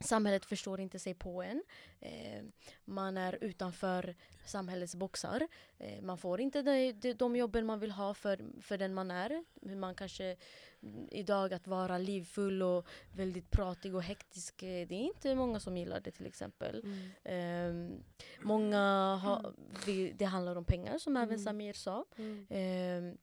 Samhället 0.00 0.44
förstår 0.44 0.80
inte 0.80 0.98
sig 0.98 1.14
på 1.14 1.42
en. 1.42 1.62
Eh, 2.00 2.42
man 2.84 3.16
är 3.16 3.38
utanför 3.40 4.14
samhällets 4.44 4.94
boxar. 4.94 5.48
Eh, 5.78 6.02
man 6.02 6.18
får 6.18 6.40
inte 6.40 6.62
de, 6.62 6.92
de, 6.92 7.12
de 7.14 7.36
jobben 7.36 7.66
man 7.66 7.80
vill 7.80 7.90
ha 7.90 8.14
för, 8.14 8.44
för 8.60 8.78
den 8.78 8.94
man 8.94 9.10
är. 9.10 9.44
Man 9.76 9.94
kanske 9.94 10.36
mm, 10.82 11.08
idag 11.10 11.54
att 11.54 11.66
vara 11.66 11.98
livfull 11.98 12.62
och 12.62 12.86
väldigt 13.16 13.50
pratig 13.50 13.94
och 13.94 14.02
hektisk. 14.02 14.54
Det 14.60 14.82
är 14.82 14.92
inte 14.92 15.34
många 15.34 15.60
som 15.60 15.76
gillar 15.76 16.00
det 16.00 16.10
till 16.10 16.26
exempel. 16.26 16.82
Mm. 16.84 17.10
Ehm, 17.24 18.04
många 18.42 19.14
har, 19.22 19.54
vi, 19.86 20.12
det 20.12 20.24
handlar 20.24 20.56
om 20.56 20.64
pengar 20.64 20.98
som 20.98 21.16
även 21.16 21.28
Mm. 21.28 21.44
Samir 21.44 21.72
sa. 21.72 22.04
Mm. 22.16 23.18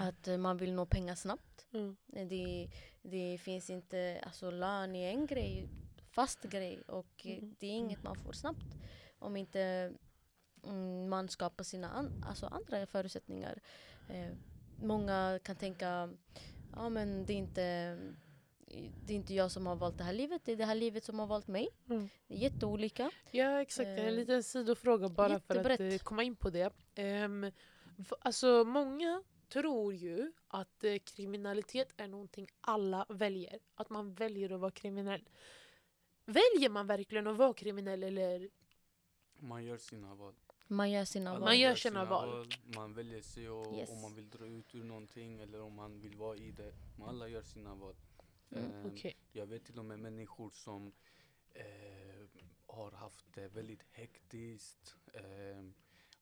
Att 0.00 0.28
eh, 0.28 0.36
man 0.36 0.56
vill 0.56 0.72
nå 0.72 0.86
pengar 0.86 1.14
snabbt. 1.14 1.66
Mm. 1.72 1.96
Eh, 2.12 2.26
Det, 2.26 2.70
det 3.02 3.38
finns 3.38 3.70
inte, 3.70 4.20
alltså 4.26 4.50
lön 4.50 4.96
är 4.96 5.10
en 5.10 5.26
grej, 5.26 5.68
fast 6.10 6.42
grej 6.42 6.82
och 6.82 7.26
eh, 7.26 7.38
Mm. 7.38 7.54
det 7.58 7.66
är 7.66 7.70
inget 7.70 8.02
man 8.02 8.16
får 8.16 8.32
snabbt. 8.32 8.76
Om 9.18 9.36
inte 9.36 9.92
mm, 10.64 11.08
man 11.08 11.28
skapar 11.28 11.64
sina 11.64 11.88
an, 11.90 12.24
alltså 12.28 12.46
andra 12.46 12.86
förutsättningar. 12.86 13.60
Eh, 14.08 14.32
många 14.82 15.38
kan 15.42 15.56
tänka, 15.56 16.10
ja 16.74 16.88
men 16.88 17.26
det 17.26 17.32
är 17.32 17.36
inte 17.36 17.98
det 19.06 19.12
är 19.12 19.16
inte 19.16 19.34
jag 19.34 19.50
som 19.50 19.66
har 19.66 19.76
valt 19.76 19.98
det 19.98 20.04
här 20.04 20.12
livet, 20.12 20.42
det 20.44 20.52
är 20.52 20.56
det 20.56 20.64
här 20.64 20.74
livet 20.74 21.04
som 21.04 21.18
har 21.18 21.26
valt 21.26 21.46
mig. 21.48 21.68
Mm. 21.90 22.08
Det 22.28 22.34
är 22.34 22.38
jätteolika. 22.38 23.10
Ja 23.30 23.60
exakt, 23.60 23.88
en 23.88 24.14
liten 24.16 24.42
sidofråga 24.42 25.08
bara 25.08 25.40
för 25.40 25.70
att 25.70 26.02
komma 26.02 26.22
in 26.22 26.36
på 26.36 26.50
det. 26.50 26.72
Um, 27.24 27.50
alltså 28.20 28.64
många 28.64 29.22
tror 29.48 29.94
ju 29.94 30.32
att 30.48 30.84
eh, 30.84 30.98
kriminalitet 30.98 31.94
är 31.96 32.08
någonting 32.08 32.46
alla 32.60 33.06
väljer. 33.08 33.58
Att 33.74 33.90
man 33.90 34.14
väljer 34.14 34.50
att 34.52 34.60
vara 34.60 34.70
kriminell. 34.70 35.28
Väljer 36.24 36.70
man 36.70 36.86
verkligen 36.86 37.26
att 37.26 37.36
vara 37.36 37.54
kriminell 37.54 38.02
eller? 38.02 38.50
Man 39.38 39.64
gör 39.64 39.78
sina 39.78 40.14
val. 40.14 40.34
Man 40.66 40.90
gör 40.90 41.04
sina 41.04 41.32
val. 41.32 41.40
Man 41.40 41.58
gör 41.58 41.74
sina 41.74 42.04
val. 42.04 42.46
Man 42.76 42.94
väljer 42.94 43.22
sig 43.22 43.50
och, 43.50 43.74
Yes. 43.76 43.90
om 43.90 44.00
man 44.00 44.14
vill 44.14 44.30
dra 44.30 44.46
ut 44.46 44.74
ur 44.74 44.84
någonting 44.84 45.38
eller 45.40 45.60
om 45.60 45.74
man 45.74 46.00
vill 46.00 46.16
vara 46.16 46.36
i 46.36 46.50
det. 46.50 46.74
Men 46.96 47.08
alla 47.08 47.28
gör 47.28 47.42
sina 47.42 47.74
val. 47.74 47.96
Mm, 48.50 48.72
Ehm, 48.72 48.86
Okej. 48.92 49.16
Jag 49.32 49.46
vet 49.46 49.64
till 49.64 49.78
och 49.78 49.84
med 49.84 49.98
människor 49.98 50.50
som 50.50 50.92
eh, 51.54 52.26
har 52.66 52.92
haft 52.92 53.24
det 53.34 53.48
väldigt 53.48 53.82
hektiskt, 53.90 54.96
eh, 55.14 55.22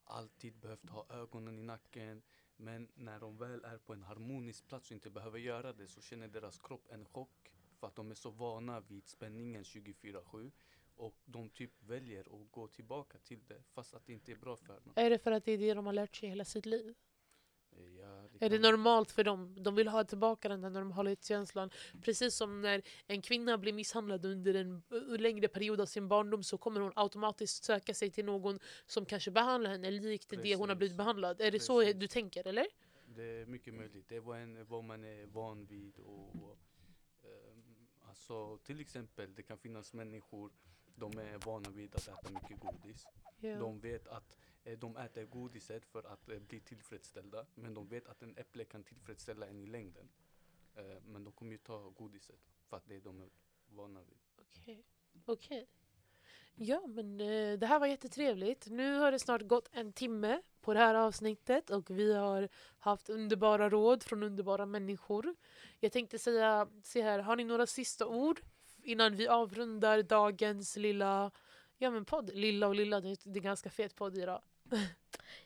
alltid 0.05 0.57
behövt 0.57 0.89
ha 0.91 1.07
ögonen 1.11 1.59
i 1.59 1.63
nacken. 1.63 2.23
Men 2.57 2.89
när 2.95 3.21
de 3.21 3.37
väl 3.37 3.65
är 3.65 3.79
på 3.79 3.93
en 3.93 4.03
harmonisk 4.03 4.69
plats 4.69 4.91
och 4.91 4.93
inte 4.93 5.11
behöver 5.11 5.39
göra 5.39 5.73
det 5.73 5.89
så 5.89 6.01
känner 6.01 6.29
deras 6.29 6.59
kropp 6.59 6.89
en 6.93 7.05
chock. 7.05 7.53
För 7.81 7.87
att 7.87 7.97
de 7.97 8.11
är 8.11 8.15
så 8.15 8.31
vana 8.31 8.81
vid 8.81 9.09
spänningen 9.09 9.63
24-7. 9.63 10.51
Och 10.97 11.17
de 11.25 11.51
typ 11.51 11.83
väljer 11.83 12.21
att 12.21 12.51
gå 12.51 12.69
tillbaka 12.69 13.19
till 13.19 13.41
det 13.47 13.63
fast 13.75 13.95
att 13.95 14.07
det 14.07 14.13
inte 14.13 14.33
är 14.33 14.37
bra 14.37 14.57
för 14.57 14.81
dem. 14.81 14.93
Är 14.97 15.11
det 15.11 15.19
för 15.19 15.33
att 15.33 15.45
det 15.45 15.53
är 15.53 15.59
det 15.59 15.75
de 15.75 15.87
har 15.87 15.93
lärt 15.93 16.17
sig 16.17 16.29
hela 16.29 16.45
sitt 16.45 16.67
liv? 16.67 16.95
Är 18.41 18.51
det 18.51 18.59
normalt 18.59 19.11
för 19.11 19.25
dem? 19.25 19.57
De 19.61 19.75
vill 19.75 19.89
ha 19.89 20.05
tillbaka 20.05 20.49
den 20.49 20.61
där 20.61 20.71
normalitetskänslan. 20.71 21.71
Precis 22.03 22.35
som 22.35 22.61
när 22.61 22.83
en 23.07 23.23
kvinna 23.23 23.59
blir 23.59 23.73
misshandlad 23.73 24.25
under 24.25 24.55
en 24.55 24.83
längre 25.19 25.49
period 25.49 25.81
av 25.81 25.87
sin 25.87 26.09
barndom 26.09 26.43
så 26.43 26.59
kommer 26.59 26.81
hon 26.81 26.93
automatiskt 26.97 27.65
söka 27.65 27.95
sig 27.95 28.11
till 28.11 28.25
någon 28.25 28.59
som 28.87 29.07
kanske 29.07 29.31
behandlar 29.31 29.71
henne 29.71 29.91
likt 29.91 30.31
det 30.31 30.55
hon 30.55 30.61
har 30.61 30.67
Precis. 30.67 30.79
blivit 30.79 30.97
behandlad. 30.97 31.41
Är 31.41 31.51
det 31.51 31.61
så 31.61 31.81
Precis. 31.81 31.97
du 31.97 32.07
tänker 32.07 32.47
eller? 32.47 32.67
Det 33.07 33.23
är 33.23 33.47
mycket 33.47 33.75
möjligt. 33.75 34.09
Det 34.09 34.17
är 34.17 34.21
vad, 34.21 34.39
en, 34.39 34.67
vad 34.67 34.85
man 34.85 35.05
är 35.05 35.27
van 35.27 35.67
vid. 35.67 35.99
Och, 35.99 36.59
ehm, 37.25 37.89
alltså, 38.09 38.59
till 38.59 38.81
exempel, 38.81 39.35
det 39.35 39.43
kan 39.43 39.59
finnas 39.59 39.93
människor 39.93 40.51
de 40.95 41.19
är 41.19 41.39
vana 41.39 41.71
vid 41.71 41.95
att 41.95 42.09
äta 42.09 42.31
mycket 42.31 42.61
godis. 42.61 43.07
Ja. 43.41 43.59
De 43.59 43.81
vet 43.81 44.07
att 44.07 44.37
Eh, 44.67 44.79
de 44.79 44.97
äter 44.97 45.25
godiset 45.25 45.87
för 45.87 46.03
att 46.13 46.29
eh, 46.29 46.39
bli 46.39 46.61
tillfredsställda. 46.61 47.47
Men 47.55 47.75
de 47.75 47.89
vet 47.89 48.09
att 48.09 48.23
en 48.23 48.37
äpple 48.37 48.65
kan 48.65 48.85
tillfredsställa 48.85 49.47
en 49.47 49.61
i 49.61 49.67
längden. 49.67 50.09
Eh, 50.75 50.85
men 51.05 51.25
de 51.25 51.33
kommer 51.33 51.53
ju 51.53 51.59
ta 51.59 51.89
godiset 51.89 52.41
för 52.69 52.77
att 52.77 52.87
det 52.87 52.97
är 52.97 53.01
de 53.01 53.21
är 53.21 53.29
vana 53.69 54.03
vid. 54.03 54.19
Okej. 54.37 54.85
Okej. 55.25 55.67
Ja 56.55 56.87
men 56.87 57.19
det 57.59 57.67
här 57.67 57.79
var 57.79 57.87
jättetrevligt. 57.87 58.67
Nu 58.67 58.99
har 58.99 59.13
det 59.13 59.19
snart 59.19 59.43
gått 59.43 59.69
en 59.73 59.93
timme 59.93 60.43
på 60.61 60.75
det 60.75 60.81
här 60.81 60.95
avsnittet 60.95 61.71
och 61.71 61.91
vi 61.91 62.15
har 62.15 62.49
haft 62.79 63.11
underbara 63.11 63.69
råd 63.71 64.03
från 64.03 64.23
underbara 64.23 64.67
människor. 64.67 65.35
Jag 65.81 65.93
tänkte 65.93 66.19
säga, 66.19 66.69
se 66.83 67.03
här, 67.03 67.19
har 67.19 67.37
ni 67.37 67.45
några 67.45 67.67
sista 67.67 68.07
ord 68.07 68.41
innan 68.83 69.17
vi 69.17 69.29
avrundar 69.29 70.03
dagens 70.03 70.77
lilla 70.77 71.31
Ja 71.79 71.91
men 71.91 72.05
podd, 72.05 72.31
lilla 72.35 72.69
och 72.69 72.75
lilla, 72.75 73.01
det 73.01 73.09
är, 73.09 73.19
en 73.25 73.43
ganska 73.43 73.71
fet 73.71 73.95
podd 73.97 74.19
idag. 74.19 74.43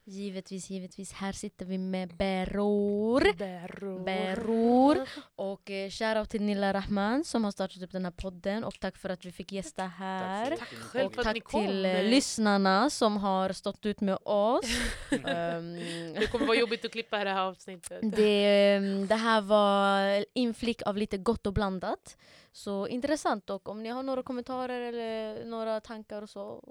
Givetvis, 0.05 0.71
givetvis. 0.71 1.13
Här 1.13 1.33
sitter 1.33 1.67
vi 1.67 1.79
med 1.79 2.17
Beror. 2.17 3.33
Beror. 3.39 4.05
Beror. 4.05 5.09
Och 5.37 5.71
eh, 5.71 5.91
shoutout 5.91 6.31
till 6.31 6.43
Nilla 6.43 6.73
Rahman 6.73 7.25
som 7.25 7.45
har 7.45 7.51
startat 7.51 7.83
upp 7.83 7.93
den 7.93 8.05
här 8.05 8.13
podden. 8.13 8.65
Och 8.65 8.81
tack 8.81 8.97
för 8.97 9.09
att 9.09 9.25
vi 9.25 9.33
fick 9.33 9.53
gästa 9.53 9.85
här. 9.85 10.57
Tack 10.57 10.69
själv 10.69 11.07
Och 11.07 11.15
för 11.15 11.21
att 11.21 11.35
ni 11.35 11.41
tack 11.41 11.51
till 11.65 11.85
eh, 11.87 12.03
lyssnarna 12.03 12.91
som 12.91 13.17
har 13.17 13.53
stått 13.53 13.87
ut 13.87 14.01
med 14.01 14.19
oss. 14.23 14.65
Ehm, 15.27 15.75
Det 16.15 16.27
kommer 16.33 16.47
vara 16.47 16.59
jobbigt 16.59 16.85
att 16.85 16.93
klippa 16.93 17.25
det 17.25 17.31
här 17.31 17.43
avsnittet. 17.43 18.01
det, 18.17 18.75
ehm, 18.75 19.07
det 19.07 19.15
här 19.15 19.41
var 19.41 20.25
inflick 20.35 20.83
av 20.87 20.97
lite 20.97 21.19
gott 21.19 21.47
och 21.47 21.53
blandat. 21.53 22.17
Så 22.53 22.89
intressant 22.89 23.51
och 23.51 23.69
om 23.69 23.83
ni 23.83 23.89
har 23.89 24.03
några 24.03 24.23
kommentarer 24.23 24.81
eller 24.81 25.45
några 25.45 25.81
tankar 25.81 26.23
och 26.23 26.31
så 26.31 26.65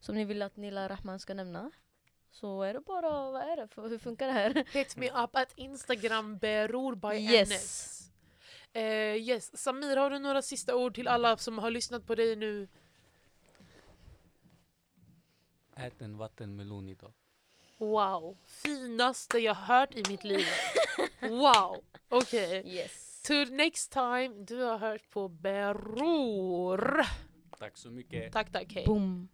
som 0.00 0.14
ni 0.14 0.24
vill 0.24 0.42
att 0.42 0.56
Nilla 0.56 0.88
Rahman 0.88 1.20
ska 1.20 1.34
nämna 1.34 1.70
så 2.40 2.62
är 2.62 2.74
det 2.74 2.80
bara, 2.80 3.30
vad 3.30 3.42
är 3.42 3.56
det? 3.56 3.68
För, 3.68 3.88
hur 3.88 3.98
funkar 3.98 4.26
det 4.26 4.32
här? 4.32 4.64
Hit 4.72 4.96
me 4.96 5.10
up 5.10 5.36
at 5.36 5.52
Instagram 5.56 6.38
beror 6.38 6.94
by 6.94 7.16
Yes. 7.16 7.50
NS. 7.50 8.10
Eh, 8.72 8.82
yes. 9.16 9.58
Samir, 9.58 9.96
har 9.96 10.10
du 10.10 10.18
några 10.18 10.42
sista 10.42 10.76
ord 10.76 10.94
till 10.94 11.08
alla 11.08 11.36
som 11.36 11.58
har 11.58 11.70
lyssnat 11.70 12.06
på 12.06 12.14
dig 12.14 12.36
nu? 12.36 12.68
Ät 15.76 16.02
en 16.02 16.16
vattenmelon 16.16 16.88
idag. 16.88 17.12
Wow, 17.78 18.36
finaste 18.46 19.38
jag 19.38 19.54
hört 19.54 19.94
i 19.94 20.02
mitt 20.08 20.24
liv. 20.24 20.46
Wow, 21.20 21.84
okej. 22.08 22.62
Yes. 22.66 23.22
Till 23.22 23.52
next 23.52 23.92
time, 23.92 24.28
du 24.28 24.62
har 24.62 24.78
hört 24.78 25.10
på 25.10 25.28
Beror. 25.28 27.06
Tack 27.58 27.76
så 27.76 27.90
mycket. 27.90 28.32
Tack, 28.32 28.52
tack, 28.52 28.72
hej. 28.74 28.84
Boom. 28.86 29.28